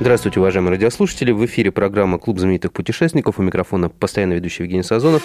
Здравствуйте, 0.00 0.38
уважаемые 0.38 0.70
радиослушатели. 0.74 1.32
В 1.32 1.44
эфире 1.46 1.72
программа 1.72 2.18
«Клуб 2.18 2.38
знаменитых 2.38 2.72
путешественников». 2.72 3.40
У 3.40 3.42
микрофона 3.42 3.88
постоянно 3.88 4.34
ведущий 4.34 4.62
Евгений 4.62 4.84
Сазонов. 4.84 5.22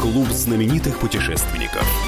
Клуб 0.00 0.28
знаменитых 0.28 0.98
путешественников. 0.98 2.07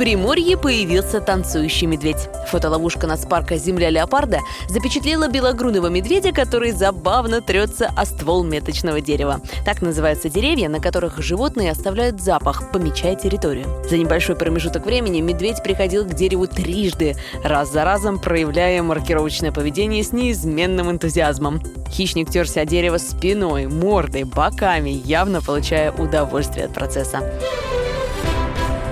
Приморье 0.00 0.56
появился 0.56 1.20
танцующий 1.20 1.86
медведь. 1.86 2.30
Фотоловушка 2.48 3.06
нацпарка 3.06 3.58
«Земля 3.58 3.90
леопарда» 3.90 4.38
запечатлела 4.66 5.28
белогрудого 5.28 5.88
медведя, 5.88 6.32
который 6.32 6.70
забавно 6.70 7.42
трется 7.42 7.92
о 7.94 8.06
ствол 8.06 8.42
меточного 8.42 9.02
дерева. 9.02 9.42
Так 9.66 9.82
называются 9.82 10.30
деревья, 10.30 10.70
на 10.70 10.80
которых 10.80 11.20
животные 11.20 11.70
оставляют 11.70 12.22
запах, 12.22 12.72
помечая 12.72 13.14
территорию. 13.14 13.66
За 13.90 13.98
небольшой 13.98 14.36
промежуток 14.36 14.86
времени 14.86 15.20
медведь 15.20 15.62
приходил 15.62 16.06
к 16.06 16.14
дереву 16.14 16.46
трижды, 16.46 17.14
раз 17.44 17.70
за 17.70 17.84
разом 17.84 18.18
проявляя 18.18 18.82
маркировочное 18.82 19.52
поведение 19.52 20.02
с 20.02 20.12
неизменным 20.12 20.90
энтузиазмом. 20.90 21.60
Хищник 21.90 22.30
терся 22.30 22.62
о 22.62 22.64
дерево 22.64 22.96
спиной, 22.96 23.66
мордой, 23.66 24.24
боками, 24.24 25.02
явно 25.04 25.42
получая 25.42 25.92
удовольствие 25.92 26.64
от 26.64 26.72
процесса. 26.72 27.20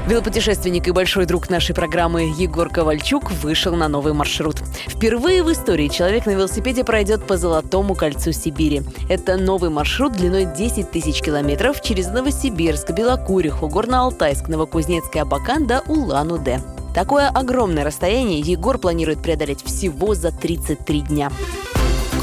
Велопутешественник 0.08 0.88
и 0.88 0.90
большой 0.90 1.26
друг 1.26 1.50
нашей 1.50 1.74
программы 1.74 2.32
Егор 2.34 2.70
Ковальчук 2.70 3.30
вышел 3.30 3.76
на 3.76 3.88
новый 3.88 4.14
маршрут. 4.14 4.56
Впервые 4.86 5.42
в 5.42 5.52
истории 5.52 5.88
человек 5.88 6.24
на 6.24 6.30
велосипеде 6.30 6.82
пройдет 6.82 7.26
по 7.26 7.36
Золотому 7.36 7.94
кольцу 7.94 8.32
Сибири. 8.32 8.80
Это 9.10 9.36
новый 9.36 9.68
маршрут 9.68 10.14
длиной 10.14 10.46
10 10.46 10.90
тысяч 10.90 11.20
километров 11.20 11.82
через 11.82 12.06
Новосибирск, 12.06 12.92
Белокуриху, 12.92 13.68
Горно-Алтайск, 13.68 14.48
Новокузнецк 14.48 15.14
и 15.14 15.18
Абакан 15.18 15.66
до 15.66 15.80
Улан-Удэ. 15.80 16.60
Такое 16.94 17.28
огромное 17.28 17.84
расстояние 17.84 18.40
Егор 18.40 18.78
планирует 18.78 19.20
преодолеть 19.20 19.62
всего 19.62 20.14
за 20.14 20.32
33 20.32 21.02
дня. 21.02 21.30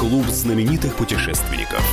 Клуб 0.00 0.26
знаменитых 0.26 0.96
путешественников. 0.96 1.84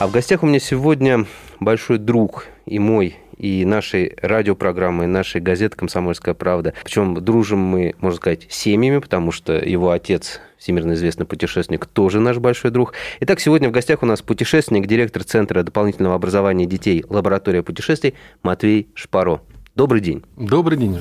А 0.00 0.08
в 0.08 0.10
гостях 0.10 0.42
у 0.42 0.46
меня 0.46 0.58
сегодня 0.58 1.26
большой 1.60 1.98
друг 1.98 2.46
и 2.66 2.80
мой, 2.80 3.16
и 3.36 3.64
нашей 3.64 4.16
радиопрограммы, 4.20 5.04
и 5.04 5.08
нашей 5.08 5.40
газеты 5.40 5.76
«Комсомольская 5.76 6.34
правда». 6.34 6.74
Причем 6.84 7.14
дружим 7.14 7.58
мы, 7.58 7.94
можно 8.00 8.16
сказать, 8.16 8.46
семьями, 8.48 8.98
потому 8.98 9.32
что 9.32 9.52
его 9.54 9.90
отец, 9.90 10.40
всемирно 10.58 10.94
известный 10.94 11.26
путешественник, 11.26 11.86
тоже 11.86 12.20
наш 12.20 12.38
большой 12.38 12.70
друг. 12.70 12.94
Итак, 13.20 13.40
сегодня 13.40 13.68
в 13.68 13.72
гостях 13.72 14.02
у 14.02 14.06
нас 14.06 14.22
путешественник, 14.22 14.86
директор 14.86 15.24
Центра 15.24 15.62
дополнительного 15.62 16.14
образования 16.14 16.66
детей 16.66 17.04
«Лаборатория 17.08 17.62
путешествий» 17.62 18.14
Матвей 18.42 18.88
Шпаро. 18.94 19.42
Добрый 19.74 20.00
день. 20.00 20.24
Добрый 20.36 20.78
день. 20.78 20.98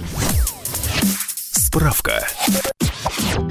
Справка. 1.52 2.26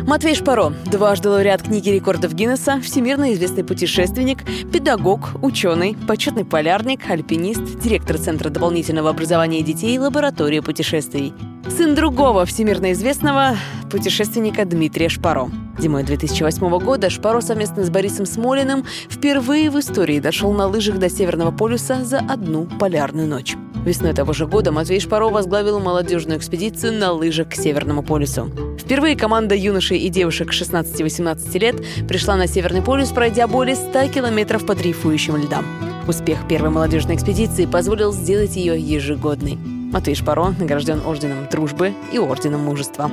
Матвей 0.06 0.34
Шпаро, 0.34 0.72
дважды 0.86 1.28
лауреат 1.28 1.62
книги 1.62 1.88
рекордов 1.88 2.34
Гиннесса, 2.34 2.80
всемирно 2.80 3.32
известный 3.32 3.64
путешественник, 3.64 4.44
педагог, 4.70 5.30
ученый, 5.42 5.96
почетный 6.06 6.44
полярник, 6.44 7.08
альпинист, 7.08 7.80
директор 7.80 8.18
Центра 8.18 8.50
дополнительного 8.50 9.10
образования 9.10 9.62
детей 9.62 9.98
«Лаборатория 9.98 10.62
путешествий». 10.62 11.32
Сын 11.68 11.94
другого 11.94 12.44
всемирно 12.44 12.92
известного 12.92 13.56
путешественника 13.90 14.64
Дмитрия 14.64 15.08
Шпаро. 15.08 15.48
Зимой 15.78 16.04
2008 16.04 16.78
года 16.78 17.08
Шпаро 17.08 17.40
совместно 17.40 17.84
с 17.84 17.90
Борисом 17.90 18.26
Смолиным 18.26 18.84
впервые 19.08 19.70
в 19.70 19.80
истории 19.80 20.20
дошел 20.20 20.52
на 20.52 20.66
лыжах 20.66 20.98
до 20.98 21.08
Северного 21.08 21.50
полюса 21.50 22.04
за 22.04 22.18
одну 22.18 22.66
полярную 22.78 23.26
ночь. 23.26 23.56
Весной 23.84 24.14
того 24.14 24.32
же 24.32 24.46
года 24.46 24.72
Матвей 24.72 24.98
Шпаро 24.98 25.28
возглавил 25.28 25.78
молодежную 25.78 26.38
экспедицию 26.38 26.94
на 26.94 27.12
лыжах 27.12 27.50
к 27.50 27.54
Северному 27.54 28.02
полюсу. 28.02 28.50
Впервые 28.78 29.14
команда 29.14 29.54
юношей 29.54 29.98
и 29.98 30.08
девушек 30.08 30.52
16-18 30.52 31.58
лет 31.58 31.76
пришла 32.08 32.36
на 32.36 32.46
Северный 32.46 32.80
полюс, 32.80 33.10
пройдя 33.10 33.46
более 33.46 33.76
100 33.76 34.08
километров 34.08 34.64
по 34.64 34.74
дрейфующим 34.74 35.36
льдам. 35.36 35.66
Успех 36.08 36.48
первой 36.48 36.70
молодежной 36.70 37.16
экспедиции 37.16 37.66
позволил 37.66 38.10
сделать 38.14 38.56
ее 38.56 38.80
ежегодной. 38.80 39.56
Матвей 39.92 40.14
Шпаро 40.14 40.54
награжден 40.58 41.02
Орденом 41.04 41.46
Дружбы 41.50 41.92
и 42.10 42.18
Орденом 42.18 42.62
Мужества. 42.62 43.10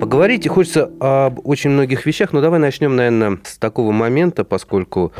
Поговорить 0.00 0.48
хочется 0.48 0.90
об 0.98 1.46
очень 1.46 1.70
многих 1.70 2.06
вещах, 2.06 2.32
но 2.32 2.40
давай 2.40 2.58
начнем, 2.58 2.96
наверное, 2.96 3.38
с 3.44 3.58
такого 3.58 3.92
момента, 3.92 4.44
поскольку 4.44 5.12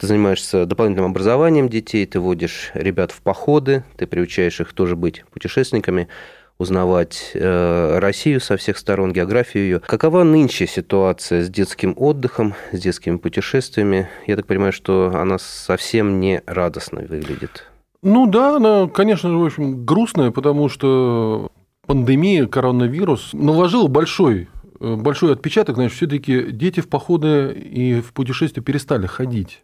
ты 0.00 0.06
занимаешься 0.06 0.64
дополнительным 0.64 1.10
образованием 1.10 1.68
детей, 1.68 2.06
ты 2.06 2.20
водишь 2.20 2.70
ребят 2.72 3.12
в 3.12 3.20
походы, 3.20 3.84
ты 3.98 4.06
приучаешь 4.06 4.58
их 4.60 4.72
тоже 4.72 4.96
быть 4.96 5.24
путешественниками, 5.30 6.08
узнавать 6.56 7.32
э, 7.34 7.98
Россию 7.98 8.40
со 8.40 8.56
всех 8.56 8.78
сторон, 8.78 9.12
географию 9.12 9.64
ее. 9.64 9.80
Какова 9.80 10.24
нынче 10.24 10.66
ситуация 10.66 11.42
с 11.42 11.50
детским 11.50 11.94
отдыхом, 11.98 12.54
с 12.72 12.80
детскими 12.80 13.16
путешествиями? 13.16 14.08
Я 14.26 14.36
так 14.36 14.46
понимаю, 14.46 14.72
что 14.72 15.12
она 15.14 15.38
совсем 15.38 16.18
не 16.18 16.42
радостно 16.46 17.02
выглядит. 17.02 17.66
Ну 18.02 18.26
да, 18.26 18.56
она, 18.56 18.88
конечно, 18.88 19.36
в 19.38 19.44
общем, 19.44 19.84
грустная, 19.84 20.30
потому 20.30 20.70
что 20.70 21.52
пандемия, 21.86 22.46
коронавирус 22.46 23.30
наложила 23.34 23.86
большой 23.86 24.48
большой 24.80 25.34
отпечаток, 25.34 25.76
значит, 25.76 25.94
все-таки 25.94 26.52
дети 26.52 26.80
в 26.80 26.88
походы 26.88 27.52
и 27.52 28.00
в 28.00 28.14
путешествия 28.14 28.62
перестали 28.62 29.06
ходить. 29.06 29.62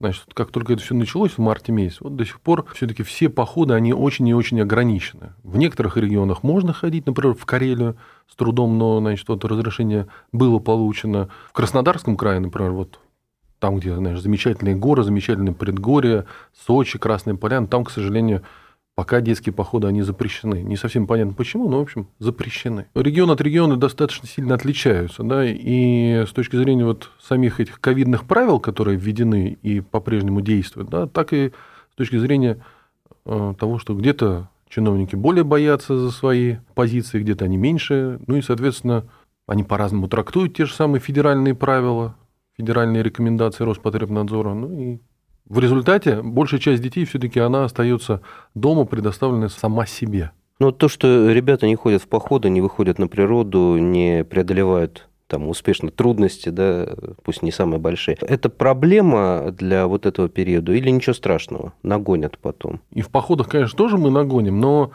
Значит, 0.00 0.24
как 0.32 0.50
только 0.50 0.72
это 0.72 0.82
все 0.82 0.94
началось 0.94 1.32
в 1.32 1.38
марте 1.38 1.72
месяце, 1.72 1.98
вот 2.00 2.16
до 2.16 2.24
сих 2.24 2.40
пор 2.40 2.64
все-таки 2.72 3.02
все 3.02 3.28
походы, 3.28 3.74
они 3.74 3.92
очень 3.92 4.26
и 4.26 4.32
очень 4.32 4.58
ограничены. 4.62 5.34
В 5.42 5.58
некоторых 5.58 5.98
регионах 5.98 6.42
можно 6.42 6.72
ходить, 6.72 7.04
например, 7.04 7.34
в 7.34 7.44
Карелию 7.44 7.96
с 8.26 8.34
трудом, 8.34 8.78
но, 8.78 9.00
значит, 9.00 9.28
вот 9.28 9.44
разрешение 9.44 10.06
было 10.32 10.58
получено. 10.58 11.28
В 11.50 11.52
Краснодарском 11.52 12.16
крае, 12.16 12.40
например, 12.40 12.70
вот 12.70 12.98
там, 13.58 13.76
где, 13.76 13.94
знаешь, 13.94 14.20
замечательные 14.20 14.74
горы, 14.74 15.04
замечательные 15.04 15.54
предгорья, 15.54 16.24
Сочи, 16.66 16.98
Красная 16.98 17.34
Поляна, 17.34 17.66
там, 17.66 17.84
к 17.84 17.90
сожалению, 17.90 18.42
Пока 19.00 19.22
детские 19.22 19.54
походы, 19.54 19.86
они 19.86 20.02
запрещены. 20.02 20.56
Не 20.56 20.76
совсем 20.76 21.06
понятно 21.06 21.32
почему, 21.32 21.70
но, 21.70 21.78
в 21.78 21.80
общем, 21.80 22.08
запрещены. 22.18 22.84
Регион 22.94 23.30
от 23.30 23.40
региона 23.40 23.78
достаточно 23.78 24.28
сильно 24.28 24.54
отличаются. 24.54 25.22
Да, 25.22 25.42
и 25.42 26.26
с 26.28 26.32
точки 26.34 26.56
зрения 26.56 26.84
вот 26.84 27.08
самих 27.18 27.60
этих 27.60 27.80
ковидных 27.80 28.26
правил, 28.26 28.60
которые 28.60 28.98
введены 28.98 29.56
и 29.62 29.80
по-прежнему 29.80 30.42
действуют, 30.42 30.90
да, 30.90 31.06
так 31.06 31.32
и 31.32 31.50
с 31.94 31.96
точки 31.96 32.18
зрения 32.18 32.62
э, 33.24 33.54
того, 33.58 33.78
что 33.78 33.94
где-то 33.94 34.50
чиновники 34.68 35.16
более 35.16 35.44
боятся 35.44 35.96
за 35.98 36.10
свои 36.10 36.56
позиции, 36.74 37.22
где-то 37.22 37.46
они 37.46 37.56
меньше. 37.56 38.20
Ну 38.26 38.36
и, 38.36 38.42
соответственно, 38.42 39.06
они 39.46 39.64
по-разному 39.64 40.08
трактуют 40.08 40.54
те 40.54 40.66
же 40.66 40.74
самые 40.74 41.00
федеральные 41.00 41.54
правила, 41.54 42.16
федеральные 42.58 43.02
рекомендации 43.02 43.64
Роспотребнадзора. 43.64 44.52
Ну 44.52 44.78
и 44.78 44.98
в 45.50 45.58
результате 45.58 46.22
большая 46.22 46.60
часть 46.60 46.80
детей 46.80 47.04
все-таки 47.04 47.40
она 47.40 47.64
остается 47.64 48.22
дома, 48.54 48.84
предоставленная 48.84 49.48
сама 49.48 49.84
себе. 49.84 50.30
Ну, 50.60 50.70
то, 50.72 50.88
что 50.88 51.30
ребята 51.32 51.66
не 51.66 51.74
ходят 51.74 52.02
в 52.02 52.06
походы, 52.08 52.48
не 52.48 52.60
выходят 52.60 52.98
на 52.98 53.08
природу, 53.08 53.76
не 53.78 54.24
преодолевают 54.24 55.08
там 55.26 55.48
успешно 55.48 55.90
трудности, 55.90 56.50
да, 56.50 56.88
пусть 57.24 57.42
не 57.42 57.50
самые 57.50 57.80
большие. 57.80 58.16
Это 58.20 58.48
проблема 58.48 59.52
для 59.52 59.86
вот 59.86 60.06
этого 60.06 60.28
периода 60.28 60.72
или 60.72 60.90
ничего 60.90 61.14
страшного? 61.14 61.72
Нагонят 61.82 62.38
потом? 62.38 62.80
И 62.92 63.00
в 63.00 63.08
походах, 63.10 63.48
конечно, 63.48 63.76
тоже 63.76 63.96
мы 63.96 64.10
нагоним, 64.10 64.60
но 64.60 64.92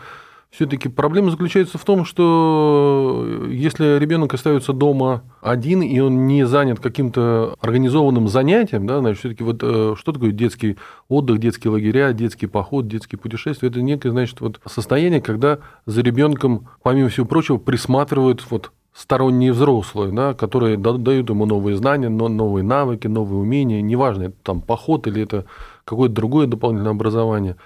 все-таки 0.55 0.87
проблема 0.87 1.31
заключается 1.31 1.77
в 1.77 1.83
том, 1.83 2.05
что 2.05 3.45
если 3.49 3.99
ребенок 3.99 4.33
остается 4.33 4.71
дома 4.71 5.23
один, 5.41 5.81
и 5.81 5.99
он 5.99 6.27
не 6.27 6.45
занят 6.45 6.79
каким-то 6.79 7.55
организованным 7.59 8.29
занятием, 8.29 8.87
да, 8.87 8.99
значит, 8.99 9.19
все-таки 9.19 9.43
вот 9.43 9.59
э, 9.61 9.95
что 9.97 10.11
такое 10.13 10.31
детский 10.31 10.77
отдых, 11.09 11.39
детские 11.39 11.71
лагеря, 11.71 12.13
детский 12.13 12.47
поход, 12.47 12.87
детские 12.87 13.19
путешествия, 13.19 13.67
это 13.67 13.81
некое, 13.81 14.11
значит, 14.11 14.39
вот 14.39 14.61
состояние, 14.65 15.21
когда 15.21 15.59
за 15.85 16.01
ребенком, 16.01 16.69
помимо 16.81 17.09
всего 17.09 17.25
прочего, 17.25 17.57
присматривают 17.57 18.45
вот 18.49 18.71
сторонние 18.93 19.51
взрослые, 19.51 20.13
да, 20.13 20.33
которые 20.33 20.77
дают 20.77 21.29
ему 21.29 21.45
новые 21.45 21.75
знания, 21.75 22.07
новые 22.07 22.63
навыки, 22.63 23.07
новые 23.07 23.39
умения, 23.41 23.81
неважно, 23.81 24.23
это 24.23 24.35
там 24.41 24.61
поход 24.61 25.05
или 25.07 25.21
это 25.21 25.45
какое-то 25.83 26.15
другое 26.15 26.47
дополнительное 26.47 26.93
образование– 26.93 27.57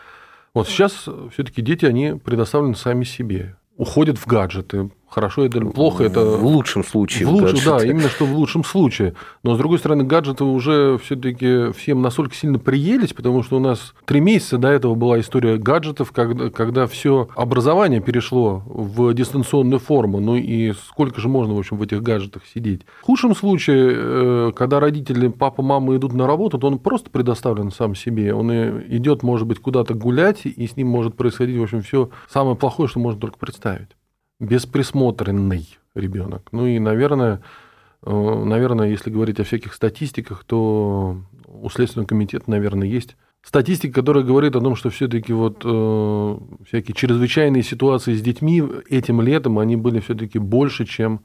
вот 0.53 0.67
сейчас 0.67 1.07
все-таки 1.31 1.61
дети, 1.61 1.85
они 1.85 2.13
предоставлены 2.13 2.75
сами 2.75 3.03
себе. 3.03 3.55
Уходят 3.77 4.17
в 4.17 4.27
гаджеты, 4.27 4.91
Хорошо 5.09 5.45
это 5.45 5.57
или 5.57 5.65
плохо, 5.65 6.03
это... 6.03 6.23
В 6.23 6.45
лучшем 6.45 6.83
случае. 6.83 7.27
В 7.27 7.31
лучшем, 7.31 7.59
да, 7.65 7.83
именно 7.83 8.09
что 8.09 8.25
в 8.25 8.33
лучшем 8.33 8.63
случае. 8.63 9.15
Но, 9.43 9.55
с 9.55 9.57
другой 9.57 9.79
стороны, 9.79 10.03
гаджеты 10.03 10.43
уже 10.43 10.99
все 11.03 11.15
таки 11.15 11.71
всем 11.73 12.01
настолько 12.01 12.35
сильно 12.35 12.59
приелись, 12.59 13.13
потому 13.13 13.41
что 13.41 13.57
у 13.57 13.59
нас 13.59 13.93
три 14.05 14.21
месяца 14.21 14.57
до 14.57 14.67
этого 14.69 14.93
была 14.93 15.19
история 15.19 15.57
гаджетов, 15.57 16.11
когда, 16.11 16.49
когда 16.49 16.85
все 16.85 17.27
образование 17.35 18.01
перешло 18.01 18.63
в 18.67 19.13
дистанционную 19.13 19.79
форму. 19.79 20.19
Ну 20.19 20.35
и 20.35 20.73
сколько 20.73 21.19
же 21.19 21.27
можно, 21.27 21.55
в 21.55 21.59
общем, 21.59 21.77
в 21.77 21.81
этих 21.81 22.03
гаджетах 22.03 22.43
сидеть. 22.45 22.81
В 23.01 23.05
худшем 23.05 23.35
случае, 23.35 23.93
э, 23.95 24.51
когда 24.55 24.79
родители, 24.79 25.27
папа, 25.27 25.63
мама 25.63 25.95
идут 25.95 26.13
на 26.13 26.27
работу, 26.27 26.59
то 26.59 26.67
он 26.67 26.77
просто 26.77 27.09
предоставлен 27.09 27.71
сам 27.71 27.95
себе. 27.95 28.33
Он 28.33 28.51
идет, 28.51 29.23
может 29.23 29.47
быть, 29.47 29.59
куда-то 29.59 29.95
гулять, 29.95 30.45
и 30.45 30.67
с 30.67 30.77
ним 30.77 30.87
может 30.87 31.15
происходить, 31.15 31.57
в 31.57 31.63
общем, 31.63 31.81
все 31.81 32.09
самое 32.29 32.55
плохое, 32.55 32.87
что 32.87 32.99
можно 32.99 33.19
только 33.19 33.37
представить 33.37 33.89
бесприсмотренный 34.39 35.67
ребенок. 35.95 36.49
Ну 36.51 36.65
и, 36.65 36.79
наверное, 36.79 37.41
э, 38.03 38.43
наверное, 38.45 38.89
если 38.89 39.09
говорить 39.09 39.39
о 39.39 39.43
всяких 39.43 39.73
статистиках, 39.73 40.43
то 40.43 41.17
у 41.47 41.69
Следственного 41.69 42.07
комитета, 42.07 42.49
наверное, 42.49 42.87
есть 42.87 43.15
статистика, 43.41 43.95
которая 43.95 44.23
говорит 44.23 44.55
о 44.55 44.61
том, 44.61 44.75
что 44.75 44.89
все-таки 44.89 45.33
вот 45.33 45.61
э, 45.63 46.37
всякие 46.67 46.95
чрезвычайные 46.95 47.63
ситуации 47.63 48.13
с 48.13 48.21
детьми 48.21 48.63
этим 48.89 49.21
летом, 49.21 49.59
они 49.59 49.75
были 49.75 49.99
все-таки 49.99 50.39
больше, 50.39 50.85
чем 50.85 51.21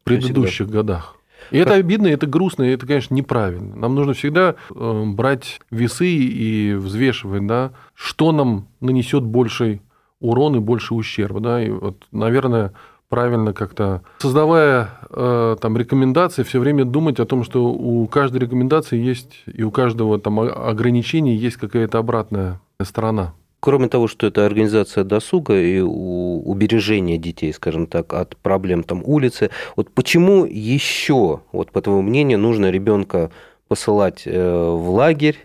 в 0.00 0.04
предыдущих 0.04 0.68
годах. 0.68 1.16
И 1.50 1.58
это 1.58 1.74
обидно, 1.74 2.08
это 2.08 2.26
грустно, 2.26 2.64
и 2.64 2.70
это, 2.70 2.86
конечно, 2.86 3.14
неправильно. 3.14 3.76
Нам 3.76 3.94
нужно 3.94 4.14
всегда 4.14 4.56
э, 4.74 5.04
брать 5.06 5.60
весы 5.70 6.08
и 6.08 6.74
взвешивать, 6.74 7.46
да, 7.46 7.72
что 7.94 8.32
нам 8.32 8.68
нанесет 8.80 9.22
больший 9.22 9.80
урон 10.20 10.56
и 10.56 10.60
больше 10.60 10.94
ущерба. 10.94 11.40
Да? 11.40 11.62
И 11.62 11.70
вот, 11.70 12.04
наверное, 12.12 12.72
правильно 13.08 13.52
как-то, 13.52 14.02
создавая 14.18 14.90
э, 15.10 15.56
там 15.60 15.76
рекомендации, 15.76 16.42
все 16.42 16.58
время 16.58 16.84
думать 16.84 17.20
о 17.20 17.26
том, 17.26 17.44
что 17.44 17.66
у 17.66 18.06
каждой 18.06 18.38
рекомендации 18.38 18.98
есть 18.98 19.42
и 19.46 19.62
у 19.62 19.70
каждого 19.70 20.18
там 20.18 20.40
ограничения 20.40 21.36
есть 21.36 21.56
какая-то 21.56 21.98
обратная 21.98 22.60
сторона. 22.82 23.34
Кроме 23.60 23.88
того, 23.88 24.06
что 24.06 24.26
это 24.26 24.44
организация 24.44 25.02
досуга 25.02 25.60
и 25.60 25.80
убережение 25.80 27.18
детей, 27.18 27.52
скажем 27.52 27.86
так, 27.86 28.12
от 28.12 28.36
проблем 28.36 28.82
там 28.84 29.02
улицы, 29.04 29.50
вот 29.76 29.90
почему 29.90 30.44
еще, 30.44 31.40
вот 31.52 31.72
по 31.72 31.80
твоему 31.80 32.02
мнению, 32.02 32.38
нужно 32.38 32.70
ребенка 32.70 33.30
посылать 33.66 34.22
э, 34.24 34.70
в 34.70 34.90
лагерь, 34.90 35.38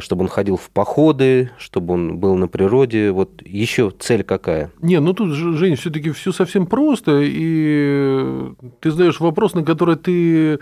чтобы 0.00 0.22
он 0.22 0.28
ходил 0.28 0.56
в 0.56 0.70
походы, 0.70 1.50
чтобы 1.58 1.94
он 1.94 2.18
был 2.18 2.36
на 2.36 2.48
природе. 2.48 3.10
Вот 3.10 3.42
еще 3.44 3.92
цель 3.98 4.22
какая? 4.22 4.70
Не, 4.80 5.00
ну 5.00 5.12
тут, 5.12 5.32
Жень, 5.32 5.76
все-таки 5.76 6.10
все 6.12 6.32
совсем 6.32 6.66
просто, 6.66 7.20
и 7.22 8.52
ты 8.80 8.90
задаешь 8.90 9.20
вопрос, 9.20 9.54
на 9.54 9.64
который 9.64 9.96
ты 9.96 10.60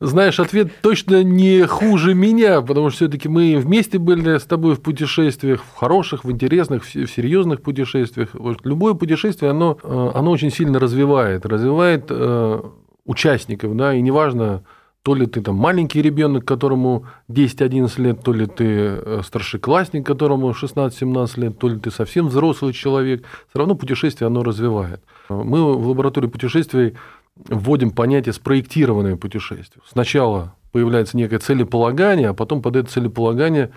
знаешь 0.00 0.40
ответ 0.40 0.72
точно 0.82 1.22
не 1.22 1.66
хуже 1.66 2.14
меня, 2.14 2.60
потому 2.62 2.90
что 2.90 2.96
все-таки 2.96 3.28
мы 3.28 3.56
вместе 3.58 3.98
были 3.98 4.38
с 4.38 4.44
тобой 4.44 4.74
в 4.74 4.80
путешествиях, 4.80 5.62
в 5.62 5.76
хороших, 5.76 6.24
в 6.24 6.30
интересных, 6.30 6.84
в 6.84 7.06
серьезных 7.06 7.62
путешествиях. 7.62 8.30
Любое 8.64 8.94
путешествие, 8.94 9.50
оно, 9.50 9.78
э, 9.82 10.10
оно 10.14 10.30
очень 10.30 10.50
сильно 10.50 10.78
развивает, 10.78 11.46
развивает 11.46 12.06
э, 12.10 12.62
участников, 13.04 13.76
да, 13.76 13.94
и 13.94 14.00
неважно, 14.00 14.64
то 15.04 15.14
ли 15.14 15.26
ты 15.26 15.42
там 15.42 15.56
маленький 15.56 16.00
ребенок, 16.00 16.46
которому 16.46 17.04
10-11 17.28 18.00
лет, 18.00 18.22
то 18.22 18.32
ли 18.32 18.46
ты 18.46 18.64
э, 18.66 19.20
старшеклассник, 19.22 20.06
которому 20.06 20.50
16-17 20.52 21.40
лет, 21.40 21.58
то 21.58 21.68
ли 21.68 21.78
ты 21.78 21.90
совсем 21.90 22.28
взрослый 22.28 22.72
человек, 22.72 23.22
все 23.50 23.58
равно 23.58 23.74
путешествие 23.74 24.28
оно 24.28 24.42
развивает. 24.42 25.02
Мы 25.28 25.74
в 25.74 25.88
лаборатории 25.88 26.26
путешествий 26.26 26.94
вводим 27.36 27.90
понятие 27.90 28.32
спроектированное 28.32 29.16
путешествие. 29.16 29.82
Сначала 29.86 30.54
появляется 30.72 31.18
некое 31.18 31.38
целеполагание, 31.38 32.30
а 32.30 32.34
потом 32.34 32.62
под 32.62 32.76
это 32.76 32.90
целеполагание 32.90 33.72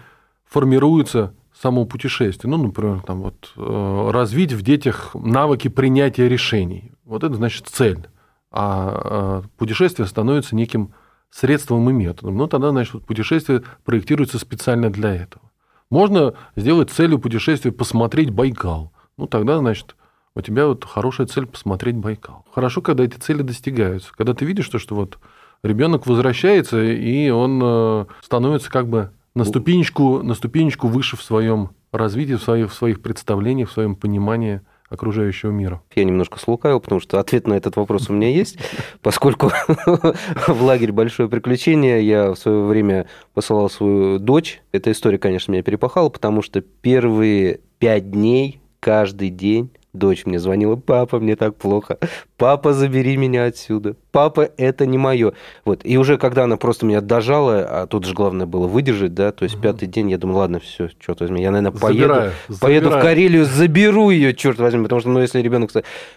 формируется 0.46 1.34
само 1.54 1.84
путешествие. 1.84 2.50
Ну, 2.50 2.58
например, 2.58 3.02
там 3.06 3.24
вот, 3.24 3.52
э, 3.58 4.10
развить 4.14 4.54
в 4.54 4.62
детях 4.62 5.14
навыки 5.14 5.68
принятия 5.68 6.30
решений. 6.30 6.94
Вот 7.04 7.26
это 7.26 7.36
значит 7.36 7.68
цель. 7.68 8.08
А 8.50 9.42
э, 9.44 9.48
путешествие 9.58 10.08
становится 10.08 10.56
неким 10.56 10.94
средством 11.30 11.90
и 11.90 11.94
методом. 11.94 12.38
Ну, 12.38 12.48
тогда, 12.48 12.72
значит, 12.72 13.06
путешествие 13.06 13.64
проектируется 13.86 14.40
специально 14.40 14.90
для 14.90 15.14
этого. 15.16 15.44
Можно 15.90 16.34
сделать 16.56 16.90
целью 16.90 17.20
путешествия 17.20 17.72
посмотреть 17.72 18.30
Байкал. 18.30 18.92
Ну, 19.18 19.28
тогда, 19.28 19.58
значит, 19.60 19.96
у 20.36 20.42
тебя 20.42 20.68
вот 20.68 20.86
хорошая 20.86 21.28
цель 21.28 21.46
посмотреть 21.46 21.96
Байкал. 21.96 22.46
Хорошо, 22.54 22.82
когда 22.82 23.04
эти 23.04 23.18
цели 23.18 23.42
достигаются. 23.42 24.12
Когда 24.16 24.34
ты 24.34 24.46
видишь, 24.46 24.66
что, 24.66 24.80
что 24.80 24.96
вот 24.96 25.18
ребенок 25.64 26.06
возвращается, 26.06 26.84
и 26.84 27.30
он 27.30 27.62
э, 27.64 28.06
становится 28.22 28.70
как 28.70 28.88
бы 28.88 29.12
на 29.34 29.44
ступенечку, 29.44 30.24
на 30.24 30.34
ступенечку 30.34 30.88
выше 30.88 31.16
в 31.16 31.24
своем 31.24 31.72
развитии, 31.92 32.34
в 32.34 32.44
своих, 32.44 32.72
в 32.72 32.74
своих 32.74 33.02
представлениях, 33.02 33.70
в 33.70 33.74
своем 33.74 33.96
понимании– 33.96 34.62
окружающего 34.90 35.52
мира? 35.52 35.82
Я 35.96 36.04
немножко 36.04 36.40
слукавил, 36.40 36.80
потому 36.80 37.02
что 37.02 37.20
ответ 37.20 37.48
на 37.48 37.54
этот 37.54 37.76
вопрос 37.76 38.10
у 38.10 38.14
меня 38.14 38.30
есть, 38.30 38.58
поскольку 39.02 39.52
в 40.48 40.64
лагерь 40.64 40.92
«Большое 40.92 41.30
приключение» 41.30 42.06
я 42.06 42.32
в 42.32 42.36
свое 42.38 42.64
время 42.64 43.08
посылал 43.34 43.70
свою 43.70 44.20
дочь. 44.20 44.62
Эта 44.72 44.92
история, 44.92 45.18
конечно, 45.18 45.52
меня 45.52 45.64
перепахала, 45.64 46.10
потому 46.10 46.42
что 46.42 46.62
первые 46.62 47.62
пять 47.80 48.12
дней 48.12 48.62
каждый 48.80 49.30
день 49.30 49.72
Дочь 49.98 50.26
мне 50.26 50.40
звонила, 50.40 50.76
папа, 50.76 51.20
мне 51.20 51.36
так 51.36 51.56
плохо, 51.56 51.98
папа, 52.38 52.74
забери 52.74 53.18
меня 53.18 53.46
отсюда, 53.46 53.96
папа, 54.12 54.50
это 54.58 54.86
не 54.86 54.98
мое. 54.98 55.34
Вот. 55.66 55.82
И 55.84 55.98
уже 55.98 56.18
когда 56.18 56.44
она 56.44 56.58
просто 56.58 56.86
меня 56.86 57.02
дожала, 57.02 57.66
а 57.68 57.88
тут 57.88 58.06
же 58.06 58.14
главное 58.14 58.46
было 58.46 58.68
выдержать, 58.68 59.14
да, 59.14 59.32
то 59.32 59.44
есть 59.44 59.56
угу. 59.56 59.64
пятый 59.64 59.88
день 59.88 60.12
я 60.12 60.18
думаю, 60.18 60.38
ладно, 60.38 60.60
все, 60.60 60.90
черт 61.00 61.20
возьми, 61.20 61.42
я, 61.42 61.52
наверное, 61.52 61.78
поеду, 61.78 62.00
забираю, 62.00 62.32
поеду 62.62 62.86
забираю. 62.86 63.02
в 63.02 63.04
Карелию, 63.04 63.46
заберу 63.46 64.10
ее, 64.10 64.34
черт 64.34 64.60
возьми, 64.60 64.84
потому 64.84 65.02
что, 65.02 65.10
ну, 65.10 65.20
если 65.20 65.42
ребенок... 65.42 65.72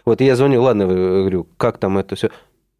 Вот, 0.05 0.21
и 0.21 0.25
я 0.25 0.37
звоню, 0.37 0.63
ладно, 0.63 0.87
говорю, 0.87 1.47
как 1.57 1.79
там 1.79 1.99
это 1.99 2.17
все? 2.17 2.31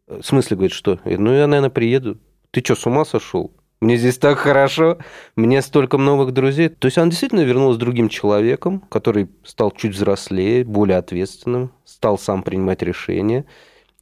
В 0.07 0.23
смысле, 0.23 0.57
говорит, 0.57 0.73
что? 0.73 0.99
Ну, 1.05 1.33
я, 1.33 1.47
наверное, 1.47 1.69
приеду. 1.69 2.17
Ты 2.51 2.61
что, 2.61 2.75
с 2.75 2.85
ума 2.85 3.05
сошел? 3.05 3.51
Мне 3.81 3.97
здесь 3.97 4.19
так 4.19 4.37
хорошо, 4.37 4.99
мне 5.35 5.59
столько 5.63 5.97
новых 5.97 6.33
друзей. 6.33 6.69
То 6.69 6.85
есть 6.85 6.99
она 6.99 7.09
действительно 7.09 7.41
вернулась 7.41 7.77
другим 7.77 8.09
человеком, 8.09 8.81
который 8.89 9.27
стал 9.43 9.71
чуть 9.71 9.95
взрослее, 9.95 10.63
более 10.63 10.99
ответственным, 10.99 11.71
стал 11.83 12.19
сам 12.19 12.43
принимать 12.43 12.83
решения 12.83 13.45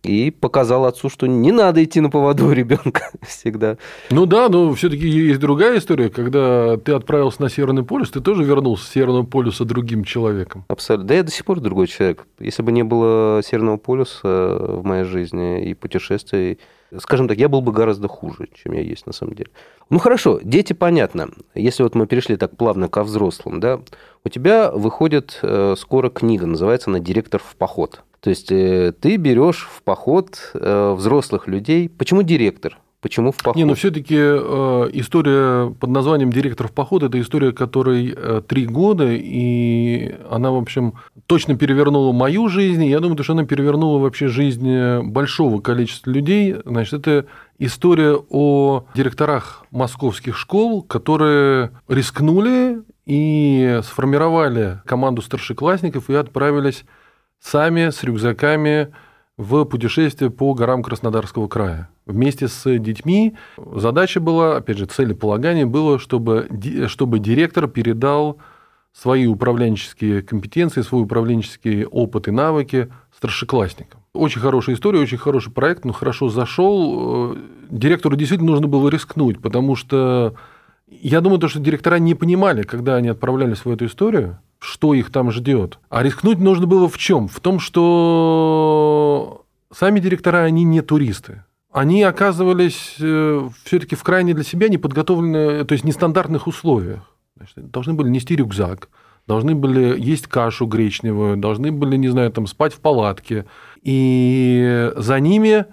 и 0.04 0.32
показал 0.32 0.86
отцу, 0.86 1.10
что 1.10 1.28
не 1.28 1.52
надо 1.52 1.84
идти 1.84 2.00
на 2.00 2.10
поводу 2.10 2.48
у 2.48 2.52
ребенка 2.52 3.12
всегда. 3.28 3.78
Ну 4.10 4.26
да, 4.26 4.50
но 4.50 4.74
все-таки 4.74 5.08
есть 5.08 5.40
другая 5.40 5.80
история, 5.80 6.10
когда 6.10 6.78
ты 6.78 6.94
отправился 6.94 7.42
на 7.42 7.50
Северный 7.50 7.84
полюс, 7.84 8.12
ты 8.12 8.22
тоже 8.22 8.44
вернулся 8.44 8.86
с 8.86 8.90
Северного 8.90 9.26
полюса 9.26 9.66
другим 9.66 10.04
человеком. 10.04 10.64
Абсолютно. 10.68 11.08
Да 11.08 11.16
я 11.16 11.24
до 11.24 11.32
сих 11.32 11.46
пор 11.46 11.60
другой 11.60 11.88
человек. 11.88 12.26
Если 12.40 12.62
бы 12.62 12.72
не 12.72 12.84
было 12.84 13.42
Северного 13.44 13.78
полюса 13.78 14.58
в 14.60 14.84
моей 14.86 15.04
жизни 15.04 15.70
и 15.70 15.74
путешествий, 15.74 16.60
скажем 16.98 17.28
так, 17.28 17.38
я 17.38 17.50
был 17.50 17.62
бы 17.62 17.72
гораздо 17.72 18.08
хуже, 18.08 18.48
чем 18.54 18.74
я 18.74 18.82
есть 18.82 19.06
на 19.06 19.14
самом 19.14 19.36
деле. 19.36 19.50
Ну 19.90 20.00
хорошо, 20.00 20.40
дети 20.42 20.74
понятно. 20.74 21.30
Если 21.56 21.84
вот 21.84 21.96
мы 21.96 22.08
перешли 22.08 22.38
так 22.38 22.56
плавно 22.56 22.88
ко 22.88 23.04
взрослым, 23.04 23.60
да, 23.60 23.82
у 24.24 24.30
тебя 24.30 24.72
выходит 24.72 25.40
э, 25.42 25.76
скоро 25.78 26.10
книга, 26.10 26.46
называется 26.46 26.90
она 26.90 27.00
«Директор 27.00 27.42
в 27.44 27.56
поход». 27.56 28.04
То 28.22 28.30
есть 28.30 28.52
э, 28.52 28.94
ты 29.00 29.16
берешь 29.16 29.68
в 29.72 29.82
поход 29.84 30.52
э, 30.54 30.94
взрослых 30.94 31.48
людей. 31.48 31.90
Почему 31.90 32.22
директор? 32.24 32.78
Почему 33.02 33.32
в 33.32 33.38
поход? 33.38 33.56
Не, 33.56 33.64
но 33.64 33.70
ну, 33.70 33.76
все-таки 33.76 34.18
э, 34.18 34.90
история 34.92 35.70
под 35.72 35.90
названием 35.90 36.34
«Директор 36.34 36.68
в 36.68 36.74
поход»– 36.74 37.04
это 37.04 37.20
история, 37.22 37.54
которой 37.54 38.14
три 38.42 38.66
года, 38.66 39.08
и 39.10 40.16
она, 40.30 40.52
в 40.52 40.58
общем, 40.58 40.96
точно 41.26 41.58
перевернула 41.58 42.12
мою 42.12 42.50
жизнь, 42.50 42.84
я 42.84 43.00
думаю, 43.00 43.24
что 43.24 43.32
она 43.32 43.46
перевернула 43.46 44.00
вообще 44.00 44.28
жизнь 44.28 45.00
большого 45.00 45.62
количества 45.62 46.12
людей. 46.12 46.58
Значит, 46.66 47.08
это 47.08 47.26
история 47.58 48.20
о 48.30 48.84
директорах 48.96 49.64
московских 49.72 50.36
школ, 50.36 50.82
которые 50.82 51.72
рискнули 51.88 52.82
и 53.06 53.80
сформировали 53.82 54.82
команду 54.86 55.22
старшеклассников 55.22 56.10
и 56.10 56.16
отправились 56.16 56.84
сами 57.40 57.90
с 57.90 58.04
рюкзаками 58.04 58.90
в 59.38 59.64
путешествие 59.66 60.30
по 60.30 60.54
горам 60.54 60.84
Краснодарского 60.84 61.48
края. 61.48 61.90
Вместе 62.06 62.48
с 62.48 62.78
детьми 62.78 63.36
задача 63.58 64.20
была, 64.20 64.58
опять 64.58 64.78
же, 64.78 64.86
целеполагание 64.86 65.66
было, 65.66 66.00
чтобы, 66.00 66.50
чтобы 66.88 67.20
директор 67.20 67.68
передал 67.68 68.38
свои 68.92 69.28
управленческие 69.28 70.22
компетенции, 70.22 70.82
свой 70.82 71.04
управленческий 71.04 71.86
опыт 71.86 72.28
и 72.28 72.32
навыки 72.32 72.90
старшеклассникам. 73.16 74.02
Очень 74.14 74.42
хорошая 74.42 74.76
история, 74.76 75.00
очень 75.00 75.18
хороший 75.18 75.54
проект, 75.54 75.86
но 75.86 75.94
хорошо 75.94 76.30
зашел. 76.30 77.38
Директору 77.70 78.16
действительно 78.16 78.52
нужно 78.52 78.68
было 78.68 78.90
рискнуть, 78.90 79.40
потому 79.40 79.76
что 79.76 80.34
я 80.88 81.22
думаю, 81.22 81.48
что 81.48 81.60
директора 81.60 81.96
не 81.98 82.16
понимали, 82.16 82.64
когда 82.64 82.96
они 82.96 83.10
отправлялись 83.10 83.64
в 83.64 83.70
эту 83.70 83.86
историю, 83.86 84.40
что 84.60 84.94
их 84.94 85.12
там 85.12 85.32
ждет. 85.32 85.80
А 85.90 86.04
рискнуть 86.04 86.40
нужно 86.40 86.68
было 86.68 86.88
в 86.88 86.98
чем? 86.98 87.28
В 87.28 87.40
том, 87.40 87.60
что 87.60 89.46
сами 89.74 90.00
директора, 90.00 90.40
они 90.40 90.64
не 90.64 90.82
туристы. 90.82 91.44
Они 91.72 92.04
оказывались 92.04 92.96
э, 93.00 93.48
все-таки 93.64 93.96
в 93.96 94.04
крайне 94.04 94.34
для 94.34 94.44
себя 94.44 94.70
неподготовленных, 94.70 95.68
то 95.68 95.74
есть 95.74 95.84
нестандартных 95.86 96.48
условиях. 96.48 97.16
Значит, 97.36 97.72
должны 97.72 97.94
были 97.94 98.10
нести 98.10 98.36
рюкзак, 98.36 98.90
должны 99.28 99.56
были 99.56 99.98
есть 100.00 100.28
кашу 100.28 100.66
гречневую, 100.66 101.38
должны 101.38 101.72
были, 101.72 101.96
не 101.96 102.10
знаю, 102.10 102.32
там 102.32 102.48
спать 102.48 102.74
в 102.74 102.80
палатке. 102.80 103.46
И 103.84 104.92
за 104.96 105.20
ними 105.20 105.68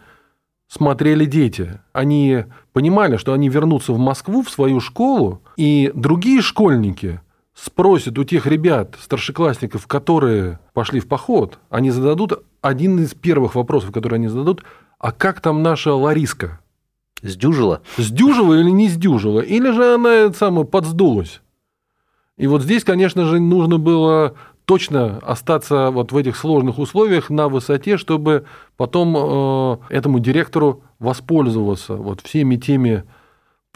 смотрели 0.68 1.24
дети. 1.24 1.80
Они 1.92 2.44
понимали, 2.72 3.16
что 3.16 3.32
они 3.32 3.48
вернутся 3.48 3.92
в 3.94 3.98
Москву, 3.98 4.42
в 4.42 4.50
свою 4.50 4.80
школу, 4.80 5.42
и 5.56 5.90
другие 5.94 6.42
школьники 6.42 7.20
спросят 7.56 8.18
у 8.18 8.24
тех 8.24 8.46
ребят, 8.46 8.96
старшеклассников, 9.00 9.86
которые 9.86 10.60
пошли 10.74 11.00
в 11.00 11.08
поход, 11.08 11.58
они 11.70 11.90
зададут 11.90 12.44
один 12.60 13.00
из 13.00 13.14
первых 13.14 13.54
вопросов, 13.54 13.92
которые 13.92 14.18
они 14.18 14.28
зададут, 14.28 14.62
а 14.98 15.10
как 15.10 15.40
там 15.40 15.62
наша 15.62 15.94
Лариска? 15.94 16.60
Сдюжила? 17.22 17.80
Сдюжила 17.96 18.54
или 18.54 18.70
не 18.70 18.88
сдюжила? 18.88 19.40
Или 19.40 19.70
же 19.72 19.94
она 19.94 20.32
самая 20.34 20.66
подсдулась? 20.66 21.40
И 22.36 22.46
вот 22.46 22.62
здесь, 22.62 22.84
конечно 22.84 23.24
же, 23.24 23.40
нужно 23.40 23.78
было 23.78 24.34
точно 24.66 25.18
остаться 25.18 25.90
вот 25.90 26.12
в 26.12 26.16
этих 26.16 26.36
сложных 26.36 26.78
условиях 26.78 27.30
на 27.30 27.48
высоте, 27.48 27.96
чтобы 27.96 28.44
потом 28.76 29.16
э, 29.16 29.76
этому 29.88 30.18
директору 30.18 30.82
воспользоваться 30.98 31.94
вот 31.94 32.20
всеми 32.20 32.56
теми 32.56 33.04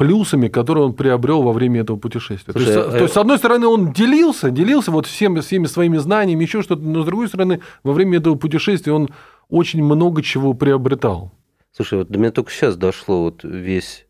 плюсами, 0.00 0.48
которые 0.48 0.86
он 0.86 0.94
приобрел 0.94 1.42
во 1.42 1.52
время 1.52 1.82
этого 1.82 1.98
путешествия. 1.98 2.54
Слушай, 2.54 2.72
то, 2.72 2.80
есть, 2.80 2.88
э... 2.88 2.90
то 2.92 3.02
есть, 3.02 3.12
с 3.12 3.16
одной 3.18 3.36
стороны, 3.36 3.66
он 3.66 3.92
делился, 3.92 4.50
делился 4.50 4.90
вот 4.90 5.04
всем, 5.04 5.38
всеми 5.42 5.66
своими 5.66 5.98
знаниями, 5.98 6.42
еще 6.42 6.62
что-то, 6.62 6.80
но 6.80 7.02
с 7.02 7.04
другой 7.04 7.28
стороны, 7.28 7.60
во 7.84 7.92
время 7.92 8.16
этого 8.16 8.34
путешествия 8.34 8.94
он 8.94 9.10
очень 9.50 9.84
много 9.84 10.22
чего 10.22 10.54
приобретал. 10.54 11.32
Слушай, 11.72 11.98
вот 11.98 12.08
до 12.08 12.18
меня 12.18 12.30
только 12.30 12.50
сейчас 12.50 12.76
дошло 12.76 13.24
вот 13.24 13.44
весь 13.44 14.06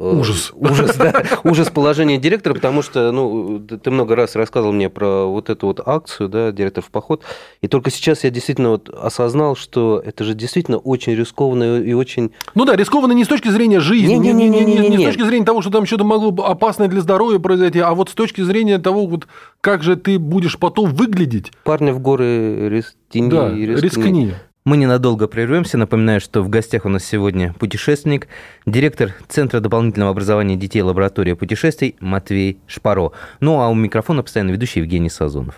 ужас. 0.00 0.52
Ужас, 0.54 0.96
да. 0.96 1.22
Ужас 1.44 1.70
положения 1.70 2.18
директора, 2.18 2.54
потому 2.54 2.82
что, 2.82 3.12
ну, 3.12 3.60
ты 3.60 3.90
много 3.90 4.16
раз 4.16 4.34
рассказывал 4.34 4.72
мне 4.72 4.88
про 4.88 5.26
вот 5.26 5.50
эту 5.50 5.66
вот 5.66 5.80
акцию, 5.86 6.28
да, 6.28 6.52
директор 6.52 6.82
в 6.82 6.90
поход, 6.90 7.22
и 7.60 7.68
только 7.68 7.90
сейчас 7.90 8.24
я 8.24 8.30
действительно 8.30 8.70
вот 8.70 8.88
осознал, 8.88 9.56
что 9.56 10.02
это 10.04 10.24
же 10.24 10.34
действительно 10.34 10.78
очень 10.78 11.14
рискованно 11.14 11.78
и 11.78 11.92
очень... 11.92 12.32
Ну 12.54 12.64
да, 12.64 12.76
рискованно 12.76 13.12
не 13.12 13.24
с 13.24 13.28
точки 13.28 13.48
зрения 13.48 13.80
жизни, 13.80 14.14
не, 14.14 14.32
не, 14.32 14.48
не, 14.48 14.64
не, 14.64 14.88
не, 14.88 14.98
с 14.98 15.02
точки 15.02 15.22
зрения 15.22 15.44
того, 15.44 15.60
что 15.60 15.70
там 15.70 15.86
что-то 15.86 16.04
могло 16.04 16.30
опасное 16.44 16.88
для 16.88 17.00
здоровья 17.00 17.38
произойти, 17.38 17.80
а 17.80 17.94
вот 17.94 18.10
с 18.10 18.14
точки 18.14 18.40
зрения 18.40 18.78
того, 18.78 19.06
вот 19.06 19.26
как 19.60 19.82
же 19.82 19.96
ты 19.96 20.18
будешь 20.18 20.58
потом 20.58 20.94
выглядеть. 20.94 21.52
Парня 21.64 21.92
в 21.92 22.00
горы 22.00 22.68
рискни. 22.68 23.28
Да, 23.28 23.50
рискни. 23.50 23.80
рискни. 23.80 24.34
Мы 24.70 24.76
ненадолго 24.76 25.26
прервемся. 25.26 25.78
Напоминаю, 25.78 26.20
что 26.20 26.42
в 26.42 26.48
гостях 26.48 26.84
у 26.84 26.88
нас 26.88 27.04
сегодня 27.04 27.52
путешественник, 27.54 28.28
директор 28.66 29.12
Центра 29.28 29.58
дополнительного 29.58 30.12
образования 30.12 30.54
детей 30.54 30.80
лаборатория 30.80 31.34
путешествий 31.34 31.96
Матвей 31.98 32.60
Шпаро. 32.68 33.12
Ну 33.40 33.60
а 33.60 33.68
у 33.68 33.74
микрофона 33.74 34.22
постоянно 34.22 34.52
ведущий 34.52 34.78
Евгений 34.78 35.10
Сазонов. 35.10 35.56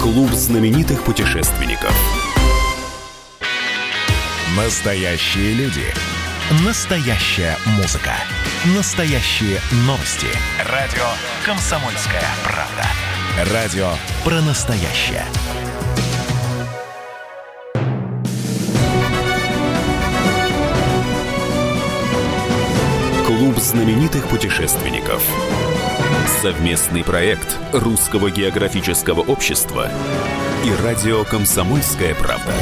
Клуб 0.00 0.30
знаменитых 0.30 1.02
путешественников. 1.02 1.94
Настоящие 4.56 5.52
люди. 5.52 5.84
Настоящая 6.64 7.56
музыка. 7.76 8.12
Настоящие 8.74 9.58
новости. 9.86 10.28
Радио 10.72 11.04
«Комсомольская 11.44 12.24
правда». 12.42 13.52
Радио 13.52 13.90
про 14.24 14.40
настоящее. 14.40 15.24
Знаменитых 23.58 24.28
путешественников. 24.28 25.20
Совместный 26.40 27.02
проект 27.02 27.58
Русского 27.72 28.30
географического 28.30 29.20
общества 29.20 29.90
и 30.64 30.84
радио 30.84 31.24
«Комсомольская 31.24 32.14
правда». 32.14 32.52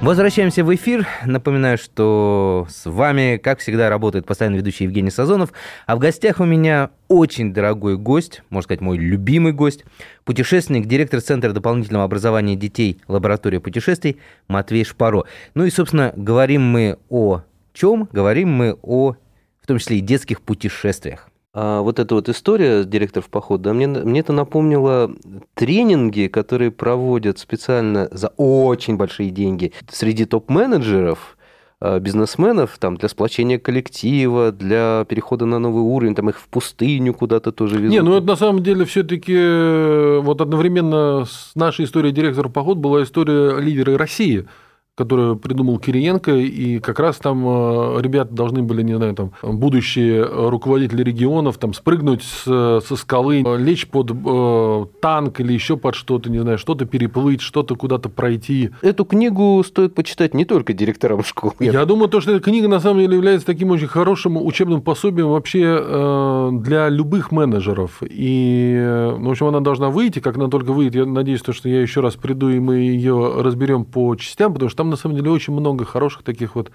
Возвращаемся 0.00 0.64
в 0.64 0.74
эфир. 0.74 1.06
Напоминаю, 1.24 1.78
что 1.78 2.66
с 2.68 2.90
вами, 2.90 3.36
как 3.36 3.60
всегда, 3.60 3.88
работает 3.88 4.26
постоянно 4.26 4.56
ведущий 4.56 4.84
Евгений 4.84 5.10
Сазонов. 5.10 5.52
А 5.86 5.94
в 5.94 6.00
гостях 6.00 6.40
у 6.40 6.44
меня 6.44 6.90
очень 7.06 7.54
дорогой 7.54 7.96
гость, 7.96 8.42
можно 8.50 8.64
сказать, 8.64 8.80
мой 8.80 8.98
любимый 8.98 9.52
гость, 9.52 9.84
путешественник, 10.24 10.86
директор 10.86 11.20
Центра 11.20 11.52
дополнительного 11.52 12.06
образования 12.06 12.56
детей 12.56 13.00
лаборатории 13.06 13.58
путешествий 13.58 14.18
Матвей 14.48 14.84
Шпаро. 14.84 15.26
Ну 15.54 15.64
и, 15.64 15.70
собственно, 15.70 16.12
говорим 16.16 16.62
мы 16.62 16.98
о 17.08 17.42
чем 17.74 18.08
говорим 18.12 18.48
мы 18.50 18.78
о, 18.82 19.14
в 19.60 19.66
том 19.66 19.78
числе 19.78 19.98
и 19.98 20.00
детских 20.00 20.40
путешествиях. 20.40 21.28
А 21.52 21.82
вот 21.82 22.00
эта 22.00 22.14
вот 22.16 22.28
история 22.28 22.84
директор 22.84 23.22
в 23.22 23.28
поход, 23.28 23.62
да, 23.62 23.72
мне, 23.72 23.86
мне 23.86 24.20
это 24.20 24.32
напомнило 24.32 25.12
тренинги, 25.54 26.26
которые 26.26 26.72
проводят 26.72 27.38
специально 27.38 28.08
за 28.10 28.28
очень 28.36 28.96
большие 28.96 29.30
деньги 29.30 29.72
среди 29.88 30.24
топ-менеджеров, 30.24 31.36
а, 31.80 32.00
бизнесменов 32.00 32.76
там, 32.78 32.96
для 32.96 33.08
сплочения 33.08 33.60
коллектива, 33.60 34.50
для 34.50 35.06
перехода 35.08 35.46
на 35.46 35.60
новый 35.60 35.82
уровень, 35.82 36.16
там 36.16 36.28
их 36.28 36.40
в 36.40 36.48
пустыню 36.48 37.14
куда-то 37.14 37.52
тоже 37.52 37.76
везут. 37.76 37.92
Не, 37.92 38.02
ну 38.02 38.16
это 38.16 38.26
на 38.26 38.36
самом 38.36 38.60
деле 38.60 38.84
все-таки 38.84 39.34
э, 39.36 40.20
вот 40.24 40.40
одновременно 40.40 41.24
с 41.24 41.52
нашей 41.54 41.84
историей 41.84 42.12
директора 42.12 42.48
поход 42.48 42.78
была 42.78 43.04
история 43.04 43.60
лидера 43.60 43.96
России– 43.96 44.48
которую 44.96 45.36
придумал 45.36 45.78
Кириенко, 45.78 46.36
и 46.36 46.78
как 46.78 47.00
раз 47.00 47.16
там 47.16 47.44
э, 47.46 48.00
ребята 48.00 48.32
должны 48.32 48.62
были, 48.62 48.82
не 48.82 48.96
знаю, 48.96 49.14
там, 49.14 49.32
будущие 49.42 50.24
руководители 50.24 51.02
регионов, 51.02 51.58
там, 51.58 51.74
спрыгнуть 51.74 52.22
с, 52.22 52.44
со 52.44 52.96
скалы, 52.96 53.44
лечь 53.58 53.88
под 53.88 54.12
э, 54.12 54.86
танк 55.00 55.40
или 55.40 55.52
еще 55.52 55.76
под 55.76 55.96
что-то, 55.96 56.30
не 56.30 56.38
знаю, 56.38 56.58
что-то 56.58 56.84
переплыть, 56.84 57.40
что-то 57.40 57.74
куда-то 57.74 58.08
пройти. 58.08 58.70
Эту 58.82 59.04
книгу 59.04 59.62
стоит 59.66 59.94
почитать 59.94 60.32
не 60.32 60.44
только 60.44 60.72
директорам 60.72 61.24
школ. 61.24 61.54
Я 61.58 61.84
думаю, 61.86 62.08
то, 62.08 62.20
что 62.20 62.30
эта 62.30 62.40
книга 62.40 62.68
на 62.68 62.78
самом 62.78 63.00
деле 63.00 63.16
является 63.16 63.46
таким 63.46 63.70
очень 63.70 63.88
хорошим 63.88 64.36
учебным 64.36 64.80
пособием 64.80 65.30
вообще 65.30 65.76
э, 65.80 66.50
для 66.52 66.88
любых 66.88 67.32
менеджеров. 67.32 68.00
И, 68.02 68.76
э, 68.78 69.16
в 69.18 69.28
общем, 69.28 69.46
она 69.46 69.58
должна 69.58 69.90
выйти, 69.90 70.20
как 70.20 70.36
она 70.36 70.46
только 70.46 70.72
выйдет. 70.72 70.94
Я 70.94 71.06
надеюсь, 71.06 71.42
то, 71.42 71.52
что 71.52 71.68
я 71.68 71.82
еще 71.82 72.00
раз 72.00 72.14
приду, 72.14 72.48
и 72.48 72.60
мы 72.60 72.76
ее 72.76 73.42
разберем 73.42 73.84
по 73.84 74.14
частям, 74.14 74.54
потому 74.54 74.68
что 74.70 74.83
там 74.84 74.90
на 74.90 74.96
самом 74.96 75.16
деле 75.16 75.30
очень 75.30 75.54
много 75.54 75.84
хороших 75.84 76.22
таких 76.22 76.54
вот 76.54 76.70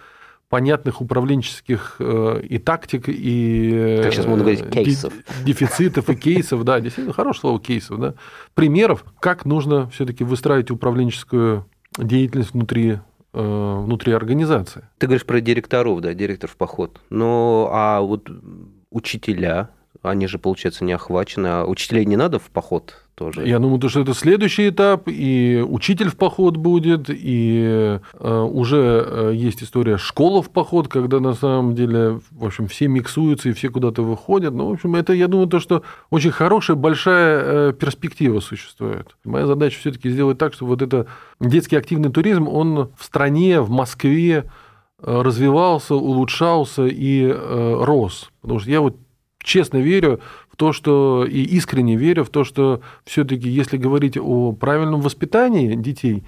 понятных 0.49 0.99
управленческих 0.99 1.97
э, 1.99 2.41
и 2.41 2.57
тактик, 2.57 3.03
и 3.07 4.01
как 4.03 4.13
сейчас 4.13 4.25
можно 4.25 4.43
говорить, 4.43 4.63
э, 4.65 4.71
кейсов. 4.71 5.13
дефицитов 5.45 6.09
и 6.09 6.15
кейсов, 6.15 6.63
да, 6.63 6.79
действительно 6.79 7.13
хорошее 7.13 7.41
слово 7.41 7.59
кейсов, 7.59 7.99
да, 7.99 8.15
примеров, 8.55 9.05
как 9.19 9.45
нужно 9.45 9.87
все-таки 9.89 10.23
выстраивать 10.23 10.71
управленческую 10.71 11.67
деятельность 11.99 12.53
внутри 12.53 12.97
э, 13.33 13.81
внутри 13.83 14.13
организации. 14.13 14.87
Ты 14.97 15.05
говоришь 15.05 15.27
про 15.27 15.39
директоров, 15.39 16.01
да, 16.01 16.15
директор 16.15 16.49
в 16.49 16.57
поход. 16.57 16.99
Но 17.11 17.69
а 17.71 18.01
вот 18.01 18.27
учителя, 18.89 19.69
они 20.01 20.25
же, 20.25 20.39
получается, 20.39 20.83
не 20.83 20.93
охвачены. 20.93 21.45
А 21.45 21.65
учителей 21.65 22.05
не 22.05 22.15
надо 22.15 22.39
в 22.39 22.49
поход 22.49 22.95
тоже? 23.19 23.45
Я 23.45 23.59
думаю, 23.59 23.87
что 23.89 23.99
это 23.99 24.13
следующий 24.13 24.69
этап, 24.69 25.03
и 25.07 25.63
учитель 25.67 26.09
в 26.09 26.15
поход 26.15 26.55
будет, 26.55 27.09
и 27.09 27.99
э, 28.13 28.39
уже 28.39 29.05
э, 29.05 29.31
есть 29.35 29.61
история 29.61 29.97
школа 29.97 30.41
в 30.41 30.49
поход, 30.49 30.87
когда 30.87 31.19
на 31.19 31.33
самом 31.33 31.75
деле, 31.75 32.21
в 32.31 32.45
общем, 32.45 32.67
все 32.67 32.87
миксуются 32.87 33.49
и 33.49 33.51
все 33.51 33.69
куда-то 33.69 34.03
выходят. 34.03 34.53
Ну, 34.53 34.69
в 34.69 34.73
общем, 34.73 34.95
это, 34.95 35.11
я 35.11 35.27
думаю, 35.27 35.47
то, 35.47 35.59
что 35.59 35.83
очень 36.09 36.31
хорошая, 36.31 36.77
большая 36.77 37.41
э, 37.43 37.73
перспектива 37.73 38.39
существует. 38.39 39.17
Моя 39.25 39.45
задача 39.45 39.77
все-таки 39.79 40.09
сделать 40.09 40.37
так, 40.37 40.53
чтобы 40.53 40.69
вот 40.69 40.81
это 40.81 41.05
детский 41.41 41.75
активный 41.75 42.11
туризм, 42.11 42.47
он 42.47 42.89
в 42.97 43.03
стране, 43.03 43.59
в 43.59 43.69
Москве 43.69 44.45
развивался, 45.01 45.95
улучшался 45.95 46.85
и 46.85 47.29
рос. 47.31 48.31
Потому 48.41 48.59
что 48.59 48.69
я 48.69 48.81
вот 48.81 48.97
честно 49.41 49.77
верю 49.77 50.19
то, 50.59 50.73
что 50.73 51.25
и 51.25 51.41
искренне 51.41 51.95
верю 51.95 52.25
в 52.25 52.29
то, 52.29 52.43
что 52.43 52.81
все-таки, 53.05 53.47
если 53.47 53.77
говорить 53.77 54.17
о 54.17 54.51
правильном 54.51 54.99
воспитании 54.99 55.73
детей, 55.75 56.25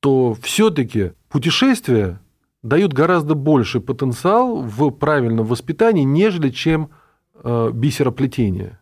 то 0.00 0.36
все-таки 0.42 1.12
путешествия 1.28 2.20
дают 2.64 2.92
гораздо 2.92 3.36
больше 3.36 3.78
потенциал 3.78 4.62
в 4.62 4.90
правильном 4.90 5.46
воспитании, 5.46 6.02
нежели 6.02 6.50
чем 6.50 6.90
э, 7.34 7.70
бисероплетение. 7.72 8.80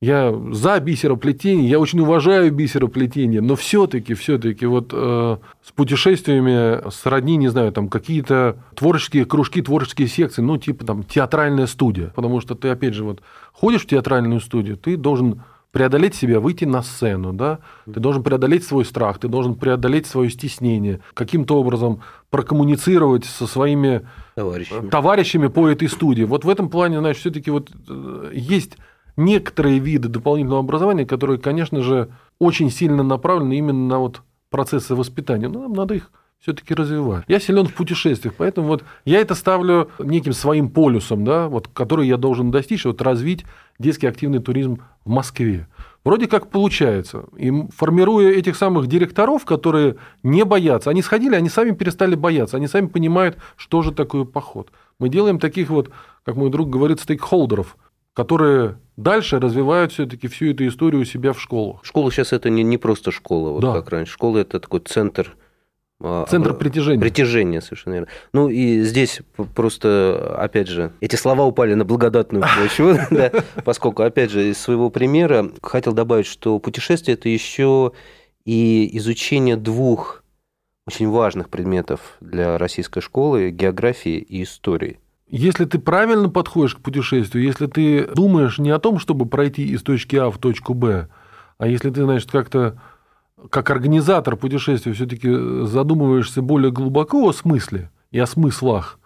Я 0.00 0.34
за 0.52 0.78
бисероплетение, 0.80 1.68
я 1.68 1.78
очень 1.78 2.00
уважаю 2.00 2.52
бисероплетение, 2.52 3.40
но 3.40 3.56
все-таки, 3.56 4.12
все-таки 4.14 4.66
вот 4.66 4.90
э, 4.92 5.36
с 5.62 5.72
путешествиями 5.72 6.90
сродни, 6.90 7.36
не 7.36 7.48
знаю, 7.48 7.72
там 7.72 7.88
какие-то 7.88 8.58
творческие 8.74 9.24
кружки, 9.24 9.62
творческие 9.62 10.08
секции, 10.08 10.42
ну 10.42 10.58
типа 10.58 10.84
там 10.84 11.04
театральная 11.04 11.66
студия, 11.66 12.12
потому 12.14 12.40
что 12.40 12.54
ты 12.54 12.68
опять 12.68 12.92
же 12.92 13.04
вот 13.04 13.22
ходишь 13.52 13.82
в 13.82 13.86
театральную 13.86 14.40
студию, 14.40 14.76
ты 14.76 14.96
должен 14.98 15.42
преодолеть 15.74 16.14
себя, 16.14 16.38
выйти 16.38 16.64
на 16.64 16.82
сцену, 16.82 17.32
да, 17.32 17.58
ты 17.84 17.98
должен 17.98 18.22
преодолеть 18.22 18.64
свой 18.64 18.84
страх, 18.84 19.18
ты 19.18 19.26
должен 19.26 19.56
преодолеть 19.56 20.06
свое 20.06 20.30
стеснение, 20.30 21.00
каким-то 21.14 21.58
образом 21.58 22.00
прокоммуницировать 22.30 23.24
со 23.24 23.46
своими 23.46 24.06
Товарищами. 24.36 24.88
товарищами 24.88 25.48
по 25.48 25.68
этой 25.68 25.88
студии. 25.88 26.22
Вот 26.22 26.44
в 26.44 26.48
этом 26.48 26.68
плане, 26.68 27.00
значит, 27.00 27.20
все-таки 27.22 27.50
вот 27.50 27.70
э, 27.88 28.30
есть 28.34 28.76
некоторые 29.16 29.78
виды 29.78 30.08
дополнительного 30.08 30.60
образования, 30.60 31.06
которые, 31.06 31.38
конечно 31.38 31.82
же, 31.82 32.10
очень 32.38 32.70
сильно 32.70 33.02
направлены 33.02 33.56
именно 33.58 33.86
на 33.86 33.98
вот 33.98 34.22
процессы 34.50 34.94
воспитания. 34.94 35.48
Но 35.48 35.62
нам 35.62 35.72
надо 35.72 35.94
их 35.94 36.10
все-таки 36.44 36.74
развивать. 36.74 37.24
Я 37.26 37.40
силен 37.40 37.66
в 37.66 37.74
путешествиях, 37.74 38.34
поэтому 38.36 38.68
вот 38.68 38.84
я 39.06 39.20
это 39.20 39.34
ставлю 39.34 39.88
неким 39.98 40.34
своим 40.34 40.68
полюсом, 40.68 41.24
да, 41.24 41.48
вот, 41.48 41.68
который 41.68 42.06
я 42.06 42.18
должен 42.18 42.50
достичь, 42.50 42.84
вот 42.84 43.00
развить 43.00 43.46
детский 43.78 44.06
активный 44.06 44.40
туризм 44.40 44.82
в 45.04 45.08
Москве. 45.08 45.66
Вроде 46.04 46.26
как 46.26 46.48
получается. 46.48 47.24
И 47.38 47.50
формируя 47.74 48.30
этих 48.30 48.56
самых 48.56 48.88
директоров, 48.88 49.46
которые 49.46 49.96
не 50.22 50.44
боятся, 50.44 50.90
они 50.90 51.00
сходили, 51.00 51.34
они 51.34 51.48
сами 51.48 51.70
перестали 51.70 52.14
бояться, 52.14 52.58
они 52.58 52.66
сами 52.66 52.88
понимают, 52.88 53.38
что 53.56 53.80
же 53.80 53.90
такое 53.90 54.24
поход. 54.24 54.70
Мы 54.98 55.08
делаем 55.08 55.38
таких 55.38 55.70
вот, 55.70 55.90
как 56.24 56.36
мой 56.36 56.50
друг 56.50 56.68
говорит, 56.68 57.00
стейкхолдеров, 57.00 57.78
которые 58.14 58.78
дальше 58.96 59.38
развивают 59.40 59.92
все-таки 59.92 60.28
всю 60.28 60.52
эту 60.52 60.66
историю 60.66 61.02
у 61.02 61.04
себя 61.04 61.32
в 61.32 61.40
школах. 61.40 61.84
Школа 61.84 62.10
сейчас 62.10 62.32
это 62.32 62.48
не, 62.48 62.62
не 62.62 62.78
просто 62.78 63.10
школа, 63.10 63.50
вот 63.50 63.60
Да. 63.60 63.72
как 63.74 63.90
раньше. 63.90 64.12
Школа 64.12 64.38
это 64.38 64.60
такой 64.60 64.80
центр 64.80 65.36
а, 66.00 66.26
Центр 66.26 66.54
притяжения. 66.54 67.00
Притяжение, 67.00 67.60
совершенно 67.60 67.94
верно. 67.94 68.08
Ну 68.32 68.48
и 68.48 68.82
здесь 68.82 69.20
просто, 69.54 70.34
опять 70.38 70.68
же, 70.68 70.92
эти 71.00 71.16
слова 71.16 71.44
упали 71.44 71.74
на 71.74 71.84
благодатную 71.84 72.44
почву, 72.60 72.94
да, 73.10 73.30
поскольку, 73.64 74.02
опять 74.02 74.30
же, 74.30 74.50
из 74.50 74.58
своего 74.58 74.90
примера 74.90 75.50
хотел 75.62 75.92
добавить, 75.92 76.26
что 76.26 76.58
путешествие– 76.58 77.14
это 77.16 77.28
еще 77.28 77.92
и 78.44 78.96
изучение 78.98 79.56
двух 79.56 80.22
очень 80.86 81.08
важных 81.08 81.48
предметов 81.48 82.16
для 82.20 82.58
российской 82.58 83.00
школы– 83.00 83.50
географии 83.52 84.18
и 84.18 84.42
истории. 84.42 84.98
Если 85.36 85.64
ты 85.64 85.80
правильно 85.80 86.28
подходишь 86.28 86.76
к 86.76 86.80
путешествию, 86.80 87.42
если 87.42 87.66
ты 87.66 88.06
думаешь 88.14 88.58
не 88.58 88.70
о 88.70 88.78
том, 88.78 89.00
чтобы 89.00 89.26
пройти 89.26 89.64
из 89.64 89.82
точки 89.82 90.14
А 90.14 90.30
в 90.30 90.38
точку 90.38 90.74
Б, 90.74 91.08
а 91.58 91.66
если 91.66 91.90
ты, 91.90 92.04
значит, 92.04 92.30
как-то 92.30 92.80
как 93.50 93.68
организатор 93.70 94.36
путешествия 94.36 94.92
все-таки 94.92 95.28
задумываешься 95.66 96.40
более 96.40 96.70
глубоко 96.70 97.28
о 97.28 97.32
смысле 97.32 97.90
и 98.12 98.18
о 98.20 98.26
смыслах, 98.26 99.00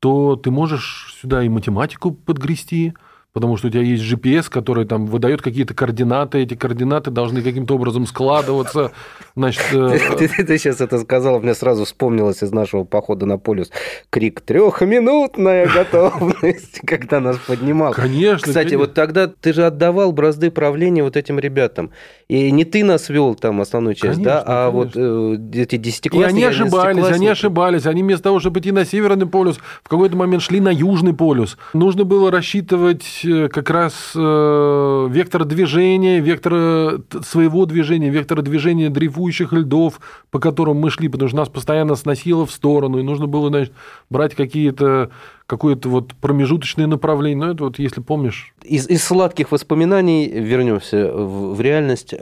то 0.00 0.36
ты 0.36 0.50
можешь 0.50 1.16
сюда 1.18 1.42
и 1.44 1.48
математику 1.48 2.10
подгрести, 2.10 2.92
потому 3.32 3.56
что 3.56 3.68
у 3.68 3.70
тебя 3.70 3.82
есть 3.82 4.02
GPS, 4.04 4.50
который 4.50 4.84
там 4.84 5.06
выдает 5.06 5.42
какие-то 5.42 5.74
координаты, 5.74 6.38
эти 6.38 6.54
координаты 6.54 7.10
должны 7.10 7.42
каким-то 7.42 7.74
образом 7.74 8.06
складываться. 8.06 8.92
Значит, 9.36 9.62
э, 9.72 9.98
Ты, 10.18 10.28
ты- 10.28 10.44
ты 10.44 10.58
сейчас 10.58 10.80
это 10.80 10.98
сказал, 11.00 11.40
мне 11.40 11.54
сразу 11.54 11.84
вспомнилось 11.84 12.42
из 12.42 12.52
нашего 12.52 12.84
похода 12.84 13.26
на 13.26 13.38
полюс 13.38 13.70
крик 14.10 14.40
«Трехминутная 14.40 15.68
готовность», 15.72 16.80
когда 16.86 17.20
нас 17.20 17.36
поднимал. 17.38 17.92
конечно. 17.92 18.38
Кстати, 18.48 18.70
конечно. 18.70 18.78
вот 18.78 18.94
тогда 18.94 19.28
ты 19.28 19.52
же 19.52 19.64
отдавал 19.66 20.12
бразды 20.12 20.50
правления 20.50 21.02
вот 21.02 21.16
этим 21.16 21.38
ребятам. 21.38 21.90
И 22.28 22.50
не 22.50 22.64
ты 22.64 22.84
нас 22.84 23.08
вел 23.08 23.34
там 23.34 23.60
основную 23.60 23.94
часть, 23.94 24.22
да, 24.22 24.40
Конечно, 24.42 24.66
а 24.66 24.70
вот 24.70 24.92
конечно. 24.92 25.34
э, 25.56 25.62
эти 25.62 25.74
И 25.74 25.78
десятиклассники. 25.78 26.30
они 26.32 26.44
ошибались, 26.44 27.04
они 27.10 27.28
ошибались. 27.28 27.86
Они 27.86 28.02
вместо 28.02 28.24
того, 28.24 28.40
чтобы 28.40 28.60
идти 28.60 28.72
на 28.72 28.84
Северный 28.84 29.26
полюс, 29.26 29.58
в 29.82 29.88
какой-то 29.88 30.16
момент 30.16 30.42
шли 30.42 30.60
на 30.60 30.70
Южный 30.70 31.14
полюс. 31.14 31.56
Нужно 31.74 32.04
было 32.04 32.30
рассчитывать 32.30 33.19
э, 33.24 33.48
как 33.48 33.70
раз 33.70 34.12
э, 34.14 35.08
вектор 35.10 35.44
движения, 35.44 36.20
вектор 36.20 36.52
э, 36.54 36.98
своего 37.22 37.66
движения, 37.66 38.10
вектор 38.10 38.42
движения 38.42 38.90
дрейфующих 38.90 39.52
льдов, 39.52 40.00
по 40.30 40.38
которым 40.38 40.76
мы 40.78 40.90
шли, 40.90 41.08
потому 41.08 41.28
что 41.28 41.38
нас 41.38 41.48
постоянно 41.48 41.94
сносило 41.94 42.46
в 42.46 42.50
сторону, 42.50 42.98
и 42.98 43.02
нужно 43.02 43.26
было 43.26 43.48
значит, 43.48 43.72
брать 44.10 44.34
какие-то 44.34 45.10
какое-то 45.46 45.88
вот 45.88 46.14
промежуточное 46.14 46.86
направление. 46.86 47.46
Ну, 47.46 47.52
это 47.52 47.64
вот, 47.64 47.78
если 47.78 48.00
помнишь, 48.00 48.54
Из, 48.62 48.88
из 48.88 49.02
сладких 49.02 49.50
воспоминаний 49.50 50.28
вернемся 50.28 51.12
в, 51.12 51.54
в 51.56 51.60
реальность. 51.60 52.14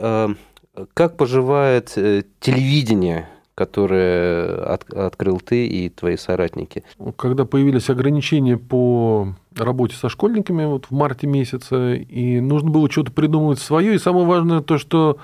Как 0.93 1.17
поживает 1.17 1.89
телевидение, 2.39 3.27
которое 3.59 4.55
от- 4.73 4.89
открыл 4.93 5.41
ты 5.41 5.67
и 5.67 5.89
твои 5.89 6.15
соратники? 6.15 6.83
когда 7.17 7.43
появились 7.43 7.89
ограничения 7.89 8.57
по 8.57 9.33
работе 9.57 9.95
со 9.95 10.07
школьниками 10.07 10.63
вот 10.63 10.85
в 10.85 10.91
марте 10.91 11.27
месяце, 11.27 11.97
и 11.97 12.39
нужно 12.39 12.69
было 12.69 12.89
что-то 12.89 13.11
придумывать 13.11 13.59
свое, 13.59 13.95
и 13.95 13.99
самое 13.99 14.25
важное 14.25 14.61
то, 14.61 14.77
что 14.77 15.17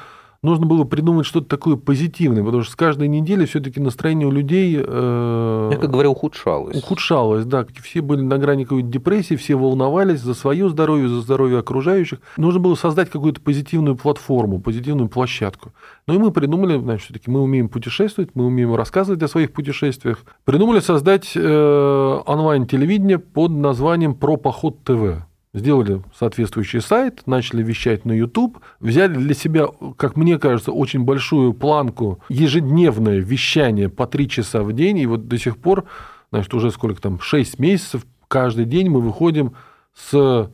нужно 0.46 0.66
было 0.66 0.86
придумать 0.86 1.26
что-то 1.26 1.48
такое 1.48 1.76
позитивное, 1.76 2.44
потому 2.44 2.64
что 2.64 2.72
с 2.72 2.76
каждой 2.76 3.08
недели 3.08 3.46
все-таки 3.46 3.80
настроение 3.80 4.28
у 4.28 4.32
людей 4.32 4.78
э, 4.80 5.70
Мягко 5.72 5.88
говоря, 5.88 6.10
ухудшалось. 6.10 6.78
ухудшалось, 6.78 7.46
да, 7.46 7.66
все 7.84 8.02
были 8.02 8.22
на 8.22 8.38
грани 8.38 8.64
какой-то 8.64 8.88
депрессии, 8.88 9.36
все 9.36 9.56
волновались 9.56 10.22
за 10.22 10.34
свое 10.34 10.70
здоровье, 10.70 11.10
за 11.10 11.22
здоровье 11.22 11.60
окружающих. 11.60 12.20
Нужно 12.38 12.60
было 12.60 12.76
создать 12.76 13.10
какую-то 13.10 13.42
позитивную 13.42 13.96
платформу, 13.96 14.62
позитивную 14.62 15.10
площадку. 15.10 15.74
Ну 16.08 16.14
и 16.14 16.18
мы 16.18 16.32
придумали, 16.32 16.80
значит, 16.80 17.06
все-таки 17.06 17.30
мы 17.30 17.42
умеем 17.42 17.68
путешествовать, 17.68 18.32
мы 18.36 18.46
умеем 18.46 18.74
рассказывать 18.76 19.22
о 19.24 19.28
своих 19.28 19.52
путешествиях. 19.52 20.24
Придумали 20.46 20.80
создать 20.80 21.32
э, 21.36 22.20
онлайн-телевидение 22.26 23.20
под 23.20 23.52
названием 23.52 24.14
«Про 24.14 24.38
поход 24.38 24.84
ТВ». 24.84 25.26
Сделали 25.56 26.02
соответствующий 26.14 26.82
сайт, 26.82 27.26
начали 27.28 27.64
вещать 27.64 28.04
на 28.04 28.12
YouTube, 28.12 28.60
взяли 28.82 29.16
для 29.16 29.34
себя, 29.34 29.68
как 29.96 30.18
мне 30.18 30.38
кажется, 30.38 30.74
очень 30.74 31.06
большую 31.06 31.54
планку 31.54 32.20
ежедневное 32.28 33.20
вещание 33.20 33.88
по 33.88 34.06
три 34.06 34.28
часа 34.28 34.64
в 34.64 34.74
день, 34.74 34.98
и 34.98 35.06
вот 35.06 35.30
до 35.30 35.38
сих 35.38 35.58
пор, 35.58 35.86
значит, 36.30 36.54
уже 36.54 36.72
сколько 36.72 37.02
там, 37.02 37.22
6 37.22 37.58
месяцев, 37.60 38.06
каждый 38.28 38.66
день 38.66 38.90
мы 38.90 39.00
выходим 39.00 39.54
с 39.94 40.52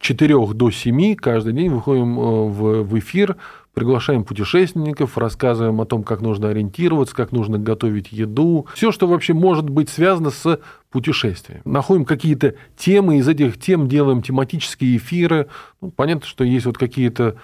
4 0.00 0.46
до 0.54 0.70
7, 0.70 1.14
каждый 1.16 1.52
день 1.52 1.70
выходим 1.70 2.18
э, 2.18 2.82
в, 2.82 2.98
эфир, 2.98 3.36
приглашаем 3.74 4.24
путешественников, 4.24 5.18
рассказываем 5.18 5.80
о 5.80 5.86
том, 5.86 6.02
как 6.02 6.20
нужно 6.20 6.48
ориентироваться, 6.48 7.14
как 7.14 7.32
нужно 7.32 7.58
готовить 7.58 8.12
еду, 8.12 8.66
все, 8.74 8.92
что 8.92 9.06
вообще 9.06 9.34
может 9.34 9.68
быть 9.68 9.88
связано 9.88 10.30
с 10.30 10.60
путешествием. 10.90 11.60
Находим 11.64 12.04
какие-то 12.04 12.54
темы, 12.76 13.18
из 13.18 13.28
этих 13.28 13.58
тем 13.58 13.88
делаем 13.88 14.22
тематические 14.22 14.96
эфиры. 14.96 15.48
Ну, 15.80 15.90
понятно, 15.90 16.26
что 16.26 16.44
есть 16.44 16.66
вот 16.66 16.78
какие-то 16.78 17.36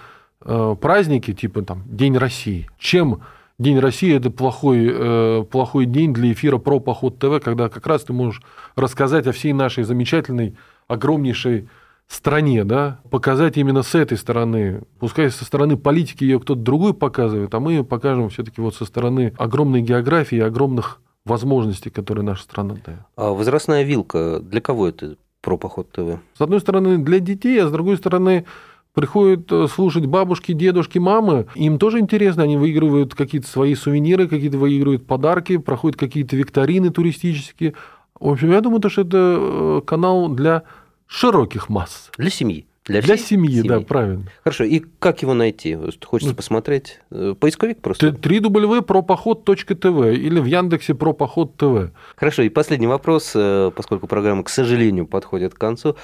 э, 0.43 0.75
праздники, 0.79 1.33
типа 1.33 1.63
там 1.63 1.83
День 1.85 2.17
России. 2.17 2.69
Чем 2.77 3.21
День 3.59 3.79
России 3.79 4.15
это 4.15 4.31
плохой, 4.31 4.89
э, 4.89 5.43
плохой 5.51 5.85
день 5.85 6.13
для 6.13 6.31
эфира 6.31 6.57
про 6.57 6.79
поход 6.79 7.19
ТВ, 7.19 7.43
когда 7.43 7.69
как 7.69 7.85
раз 7.85 8.03
ты 8.03 8.13
можешь 8.13 8.41
рассказать 8.75 9.27
о 9.27 9.33
всей 9.33 9.53
нашей 9.53 9.83
замечательной, 9.83 10.55
огромнейшей 10.87 11.67
стране, 12.13 12.63
да, 12.63 12.99
показать 13.09 13.57
именно 13.57 13.83
с 13.83 13.95
этой 13.95 14.17
стороны. 14.17 14.81
Пускай 14.99 15.31
со 15.31 15.45
стороны 15.45 15.77
политики 15.77 16.23
ее 16.23 16.39
кто-то 16.39 16.59
другой 16.59 16.93
показывает, 16.93 17.53
а 17.53 17.59
мы 17.59 17.73
ее 17.73 17.83
покажем 17.83 18.29
все-таки 18.29 18.61
вот 18.61 18.75
со 18.75 18.85
стороны 18.85 19.33
огромной 19.37 19.81
географии 19.81 20.37
и 20.37 20.41
огромных 20.41 21.01
возможностей, 21.25 21.89
которые 21.89 22.25
наша 22.25 22.43
страна 22.43 22.75
дает. 22.85 22.99
А 23.15 23.31
возрастная 23.31 23.83
вилка, 23.83 24.39
для 24.39 24.61
кого 24.61 24.87
это 24.87 25.15
про 25.41 25.57
поход 25.57 25.91
ТВ? 25.91 26.19
С 26.37 26.41
одной 26.41 26.59
стороны, 26.59 26.97
для 26.97 27.19
детей, 27.19 27.61
а 27.61 27.67
с 27.67 27.71
другой 27.71 27.97
стороны, 27.97 28.45
приходят 28.93 29.51
э, 29.51 29.67
слушать 29.67 30.05
бабушки, 30.05 30.53
дедушки, 30.53 30.97
мамы. 30.97 31.47
Им 31.55 31.79
тоже 31.79 31.99
интересно, 31.99 32.43
они 32.43 32.57
выигрывают 32.57 33.15
какие-то 33.15 33.47
свои 33.47 33.75
сувениры, 33.75 34.27
какие-то 34.27 34.57
выигрывают 34.57 35.05
подарки, 35.05 35.57
проходят 35.57 35.97
какие-то 35.97 36.35
викторины 36.35 36.89
туристические. 36.89 37.73
В 38.19 38.29
общем, 38.29 38.51
я 38.51 38.61
думаю, 38.61 38.81
то, 38.81 38.89
что 38.89 39.01
это 39.01 39.37
э, 39.39 39.81
канал 39.85 40.27
для 40.29 40.63
широких 41.11 41.69
масс. 41.69 42.09
Для 42.17 42.29
семьи. 42.29 42.65
Для, 42.85 43.01
Для 43.01 43.15
всей 43.15 43.27
семьи, 43.27 43.61
да, 43.61 43.79
правильно. 43.81 44.25
Хорошо, 44.43 44.63
и 44.63 44.79
как 44.79 45.21
его 45.21 45.35
найти? 45.35 45.77
Хочется 46.03 46.31
Ну, 46.31 46.35
посмотреть. 46.35 46.99
Э, 47.11 47.35
Поисковик 47.39 47.79
просто? 47.79 48.07
www.пропоход.тв 48.07 49.85
или 49.85 50.39
в 50.39 50.45
Яндексе 50.45 50.95
пропоход 50.95 51.55
ТВ. 51.57 51.91
Хорошо, 52.15 52.41
и 52.41 52.49
последний 52.49 52.87
вопрос, 52.87 53.33
э, 53.35 53.71
поскольку 53.75 54.07
программа, 54.07 54.43
к 54.43 54.49
сожалению, 54.49 55.05
подходит 55.05 55.53
к 55.53 55.59
концу. 55.59 55.95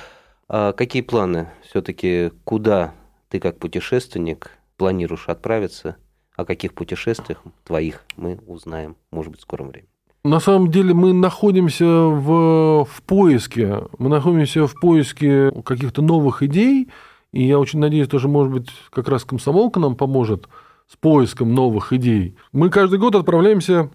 А 0.50 0.74
Какие 0.74 1.02
планы 1.02 1.50
все-таки, 1.64 2.32
куда 2.44 2.94
ты 3.30 3.40
как 3.40 3.58
путешественник 3.58 4.52
планируешь 4.78 5.28
отправиться? 5.30 5.96
О 6.36 6.46
каких 6.46 6.76
путешествиях 6.76 7.42
твоих 7.64 8.04
мы 8.16 8.38
узнаем, 8.46 8.96
может 9.10 9.32
быть, 9.32 9.40
в 9.40 9.44
скором 9.44 9.70
времени. 9.70 9.90
На 10.28 10.42
самом 10.42 10.70
деле 10.72 10.94
мы 10.94 11.14
находимся 11.14 11.86
в, 11.86 12.84
в 12.84 13.02
поиске, 13.04 13.84
мы 13.98 14.10
находимся 14.10 14.68
в 14.68 14.78
поиске 14.78 15.54
каких-то 15.64 16.02
новых 16.02 16.44
идей, 16.44 16.90
и 17.32 17.48
я 17.48 17.58
очень 17.58 17.80
надеюсь, 17.80 18.10
тоже, 18.10 18.28
может 18.28 18.52
быть, 18.52 18.70
как 18.90 19.08
раз 19.08 19.24
комсомолка 19.24 19.80
нам 19.80 19.96
поможет 19.96 20.50
с 20.92 20.98
поиском 20.98 21.54
новых 21.54 21.94
идей. 21.94 22.36
Мы 22.52 22.70
каждый 22.70 23.00
год 23.00 23.16
отправляемся 23.16 23.90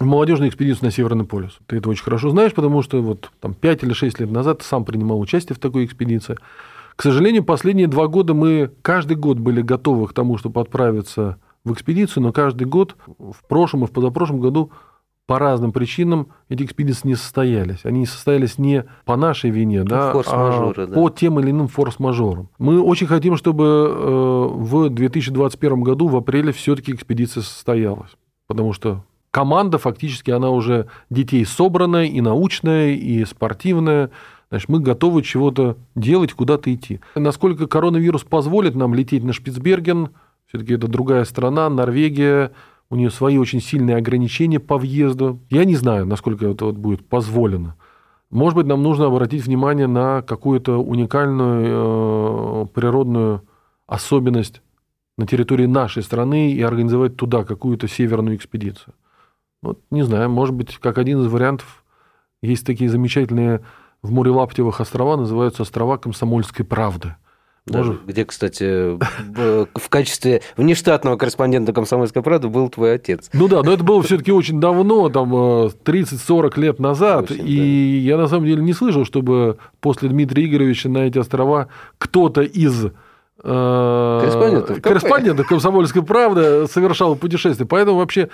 в 0.00 0.04
молодежную 0.04 0.48
экспедицию 0.48 0.86
на 0.86 0.90
Северный 0.90 1.24
полюс. 1.24 1.56
Ты 1.68 1.76
это 1.76 1.88
очень 1.88 2.02
хорошо 2.02 2.30
знаешь, 2.30 2.52
потому 2.52 2.82
что 2.82 3.00
вот 3.00 3.30
там 3.40 3.54
5 3.54 3.84
или 3.84 3.92
6 3.92 4.18
лет 4.18 4.32
назад 4.32 4.58
ты 4.58 4.64
сам 4.64 4.84
принимал 4.84 5.20
участие 5.20 5.54
в 5.54 5.60
такой 5.60 5.84
экспедиции. 5.84 6.36
К 6.96 7.02
сожалению, 7.02 7.44
последние 7.44 7.86
два 7.86 8.08
года 8.08 8.34
мы 8.34 8.72
каждый 8.82 9.16
год 9.16 9.38
были 9.38 9.62
готовы 9.62 10.08
к 10.08 10.14
тому, 10.14 10.36
чтобы 10.36 10.60
отправиться 10.60 11.38
в 11.62 11.72
экспедицию, 11.72 12.24
но 12.24 12.32
каждый 12.32 12.64
год, 12.64 12.96
в 13.06 13.46
прошлом 13.46 13.84
и 13.84 13.86
в 13.86 13.92
позапрошлом 13.92 14.40
году, 14.40 14.72
по 15.26 15.38
разным 15.38 15.72
причинам 15.72 16.28
эти 16.48 16.64
экспедиции 16.64 17.08
не 17.08 17.14
состоялись. 17.14 17.80
Они 17.84 18.00
не 18.00 18.06
состоялись 18.06 18.58
не 18.58 18.84
по 19.04 19.16
нашей 19.16 19.50
вине, 19.50 19.82
да, 19.84 20.12
а 20.12 20.72
да. 20.76 20.86
по 20.86 21.08
тем 21.10 21.40
или 21.40 21.50
иным 21.50 21.68
форс-мажорам. 21.68 22.50
Мы 22.58 22.80
очень 22.80 23.06
хотим, 23.06 23.36
чтобы 23.36 23.64
э, 23.64 24.46
в 24.52 24.90
2021 24.90 25.82
году, 25.82 26.08
в 26.08 26.16
апреле, 26.16 26.52
все-таки 26.52 26.92
экспедиция 26.92 27.42
состоялась. 27.42 28.10
Потому 28.46 28.74
что 28.74 29.04
команда 29.30 29.78
фактически, 29.78 30.30
она 30.30 30.50
уже 30.50 30.88
детей 31.08 31.44
собранная, 31.46 32.04
и 32.04 32.20
научная, 32.20 32.92
и 32.92 33.24
спортивная. 33.24 34.10
Значит, 34.50 34.68
мы 34.68 34.80
готовы 34.80 35.22
чего-то 35.22 35.78
делать, 35.94 36.34
куда-то 36.34 36.72
идти. 36.72 37.00
Насколько 37.14 37.66
коронавирус 37.66 38.24
позволит 38.24 38.74
нам 38.74 38.94
лететь 38.94 39.24
на 39.24 39.32
Шпицберген, 39.32 40.10
все-таки 40.46 40.74
это 40.74 40.86
другая 40.86 41.24
страна, 41.24 41.70
Норвегия, 41.70 42.52
у 42.90 42.96
нее 42.96 43.10
свои 43.10 43.38
очень 43.38 43.60
сильные 43.60 43.96
ограничения 43.96 44.60
по 44.60 44.78
въезду. 44.78 45.40
Я 45.50 45.64
не 45.64 45.76
знаю, 45.76 46.06
насколько 46.06 46.46
это 46.46 46.66
вот 46.66 46.76
будет 46.76 47.06
позволено. 47.06 47.76
Может 48.30 48.56
быть, 48.56 48.66
нам 48.66 48.82
нужно 48.82 49.06
обратить 49.06 49.44
внимание 49.44 49.86
на 49.86 50.22
какую-то 50.22 50.78
уникальную 50.78 52.64
э, 52.64 52.66
природную 52.74 53.42
особенность 53.86 54.62
на 55.16 55.26
территории 55.26 55.66
нашей 55.66 56.02
страны 56.02 56.52
и 56.52 56.62
организовать 56.62 57.16
туда 57.16 57.44
какую-то 57.44 57.86
северную 57.86 58.36
экспедицию. 58.36 58.94
Вот, 59.62 59.80
не 59.90 60.02
знаю, 60.02 60.30
может 60.30 60.54
быть, 60.54 60.76
как 60.78 60.98
один 60.98 61.20
из 61.20 61.26
вариантов, 61.26 61.84
есть 62.42 62.66
такие 62.66 62.90
замечательные 62.90 63.60
в 64.02 64.10
море 64.10 64.30
Лаптевых 64.30 64.80
острова, 64.80 65.16
называются 65.16 65.62
острова 65.62 65.96
Комсомольской 65.96 66.64
правды– 66.64 67.14
даже, 67.66 67.98
где, 68.06 68.26
кстати, 68.26 68.98
в 68.98 69.88
качестве 69.88 70.42
внештатного 70.56 71.16
корреспондента 71.16 71.72
«Комсомольской 71.72 72.22
правды» 72.22 72.48
был 72.48 72.68
твой 72.68 72.94
отец. 72.94 73.30
Ну 73.32 73.48
да, 73.48 73.62
но 73.62 73.72
это 73.72 73.82
было 73.82 74.02
все-таки 74.02 74.30
очень 74.32 74.60
давно, 74.60 75.08
там 75.08 75.32
30-40 75.32 76.52
э, 76.56 76.60
лет 76.60 76.78
назад. 76.78 77.30
Очень, 77.30 77.48
и 77.48 78.00
да. 78.04 78.10
я 78.10 78.16
на 78.18 78.28
самом 78.28 78.44
деле 78.44 78.62
не 78.62 78.74
слышал, 78.74 79.06
чтобы 79.06 79.56
после 79.80 80.10
Дмитрия 80.10 80.44
Игоревича 80.44 80.90
на 80.90 80.98
эти 80.98 81.16
острова 81.16 81.68
кто-то 81.96 82.42
из 82.42 82.84
э, 82.84 82.90
корреспондентов, 83.42 84.82
корреспондентов 84.82 85.46
«Комсомольской 85.46 86.02
правды» 86.02 86.66
совершал 86.66 87.16
путешествие. 87.16 87.66
Поэтому 87.66 87.96
вообще 87.96 88.28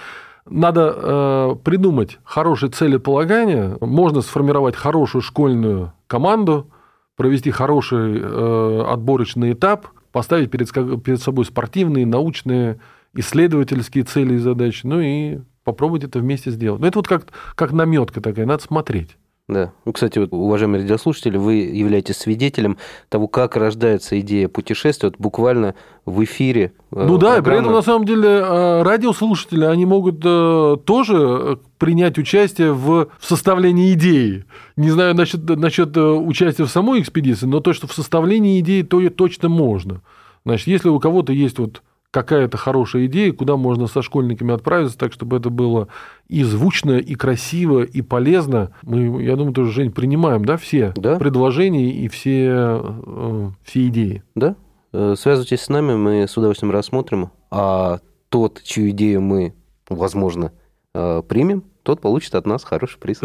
надо 0.44 0.92
э, 0.96 1.56
придумать 1.62 2.18
хорошее 2.24 2.72
целеполагание, 2.72 3.78
можно 3.80 4.22
сформировать 4.22 4.74
хорошую 4.74 5.22
школьную 5.22 5.92
команду– 6.08 6.66
провести 7.20 7.50
хороший 7.50 8.18
э, 8.18 8.84
отборочный 8.88 9.52
этап, 9.52 9.88
поставить 10.10 10.50
перед, 10.50 10.72
перед 10.72 11.20
собой 11.20 11.44
спортивные, 11.44 12.06
научные, 12.06 12.80
исследовательские 13.12 14.04
цели 14.04 14.36
и 14.36 14.38
задачи, 14.38 14.86
ну 14.86 15.00
и 15.00 15.40
попробовать 15.62 16.04
это 16.04 16.20
вместе 16.20 16.50
сделать. 16.50 16.80
Ну, 16.80 16.86
это 16.86 16.98
вот 16.98 17.08
как, 17.08 17.26
как 17.56 17.72
наметка 17.72 18.22
такая, 18.22 18.46
надо 18.46 18.62
смотреть. 18.62 19.18
Да. 19.50 19.72
Ну, 19.84 19.92
кстати, 19.92 20.18
вот, 20.20 20.32
уважаемые 20.32 20.82
радиослушатели, 20.82 21.36
вы 21.36 21.54
являетесь 21.54 22.16
свидетелем 22.18 22.78
того, 23.08 23.26
как 23.26 23.56
рождается 23.56 24.18
идея 24.20 24.46
путешествия 24.46 25.08
вот 25.08 25.18
буквально 25.18 25.74
в 26.06 26.22
эфире. 26.22 26.72
Э, 26.92 27.04
ну 27.04 27.18
да, 27.18 27.38
и 27.38 27.42
при 27.42 27.58
этом, 27.58 27.72
на 27.72 27.82
самом 27.82 28.04
деле, 28.04 28.28
э, 28.28 28.82
радиослушатели, 28.82 29.64
они 29.64 29.86
могут 29.86 30.20
э, 30.24 30.76
тоже 30.84 31.58
принять 31.78 32.16
участие 32.16 32.72
в 32.72 33.08
составлении 33.20 33.92
идеи. 33.94 34.44
Не 34.76 34.90
знаю 34.90 35.16
насчет, 35.16 35.48
насчет 35.48 35.96
участия 35.96 36.64
в 36.64 36.70
самой 36.70 37.00
экспедиции, 37.00 37.46
но 37.46 37.58
то, 37.58 37.72
что 37.72 37.88
в 37.88 37.92
составлении 37.92 38.60
идеи, 38.60 38.82
то 38.82 39.00
и 39.00 39.08
точно 39.08 39.48
можно. 39.48 40.00
Значит, 40.44 40.68
если 40.68 40.88
у 40.88 41.00
кого-то 41.00 41.32
есть 41.32 41.58
вот 41.58 41.82
какая-то 42.10 42.56
хорошая 42.56 43.06
идея, 43.06 43.32
куда 43.32 43.56
можно 43.56 43.86
со 43.86 44.02
школьниками 44.02 44.52
отправиться, 44.52 44.98
так 44.98 45.12
чтобы 45.12 45.36
это 45.36 45.50
было 45.50 45.88
и 46.28 46.42
звучно, 46.42 46.98
и 46.98 47.14
красиво, 47.14 47.82
и 47.82 48.02
полезно. 48.02 48.72
Мы, 48.82 49.22
я 49.22 49.36
думаю, 49.36 49.54
тоже, 49.54 49.72
Жень, 49.72 49.92
принимаем, 49.92 50.44
да, 50.44 50.56
все 50.56 50.92
да? 50.96 51.16
предложения 51.16 51.90
и 51.92 52.08
все, 52.08 52.80
э, 52.82 53.50
все 53.62 53.88
идеи. 53.88 54.22
Да, 54.34 54.56
э, 54.92 55.14
связывайтесь 55.16 55.60
с 55.60 55.68
нами, 55.68 55.94
мы 55.94 56.26
с 56.26 56.36
удовольствием 56.36 56.72
рассмотрим. 56.72 57.30
А 57.50 58.00
тот, 58.28 58.62
чью 58.62 58.90
идею 58.90 59.20
мы, 59.20 59.54
возможно, 59.88 60.52
э, 60.94 61.22
примем, 61.28 61.64
тот 61.82 62.00
получит 62.00 62.34
от 62.34 62.46
нас 62.46 62.64
хороший 62.64 62.98
приз. 62.98 63.20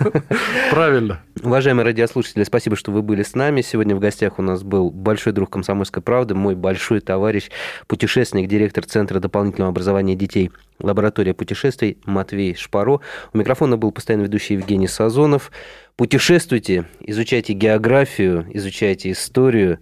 Правильно. 0.70 1.22
Уважаемые 1.42 1.84
радиослушатели, 1.84 2.44
спасибо, 2.44 2.76
что 2.76 2.92
вы 2.92 3.02
были 3.02 3.22
с 3.22 3.34
нами. 3.34 3.62
Сегодня 3.62 3.96
в 3.96 4.00
гостях 4.00 4.38
у 4.38 4.42
нас 4.42 4.62
был 4.62 4.90
большой 4.90 5.32
друг 5.32 5.50
«Комсомольской 5.50 6.02
правды», 6.02 6.34
мой 6.34 6.54
большой 6.54 7.00
товарищ, 7.00 7.50
путешественник, 7.86 8.48
директор 8.48 8.84
Центра 8.84 9.20
дополнительного 9.20 9.70
образования 9.70 10.14
детей 10.14 10.50
«Лаборатория 10.78 11.34
путешествий» 11.34 11.98
Матвей 12.04 12.54
Шпаро. 12.54 13.00
У 13.32 13.38
микрофона 13.38 13.76
был 13.76 13.92
постоянно 13.92 14.24
ведущий 14.24 14.54
Евгений 14.54 14.88
Сазонов. 14.88 15.50
Путешествуйте, 15.96 16.84
изучайте 17.00 17.54
географию, 17.54 18.46
изучайте 18.52 19.10
историю 19.12 19.78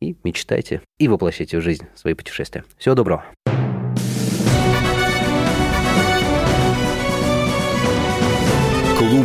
и 0.00 0.16
мечтайте, 0.24 0.80
и 0.98 1.08
воплощайте 1.08 1.58
в 1.58 1.62
жизнь 1.62 1.86
свои 1.94 2.14
путешествия. 2.14 2.64
Всего 2.78 2.94
доброго. 2.94 3.24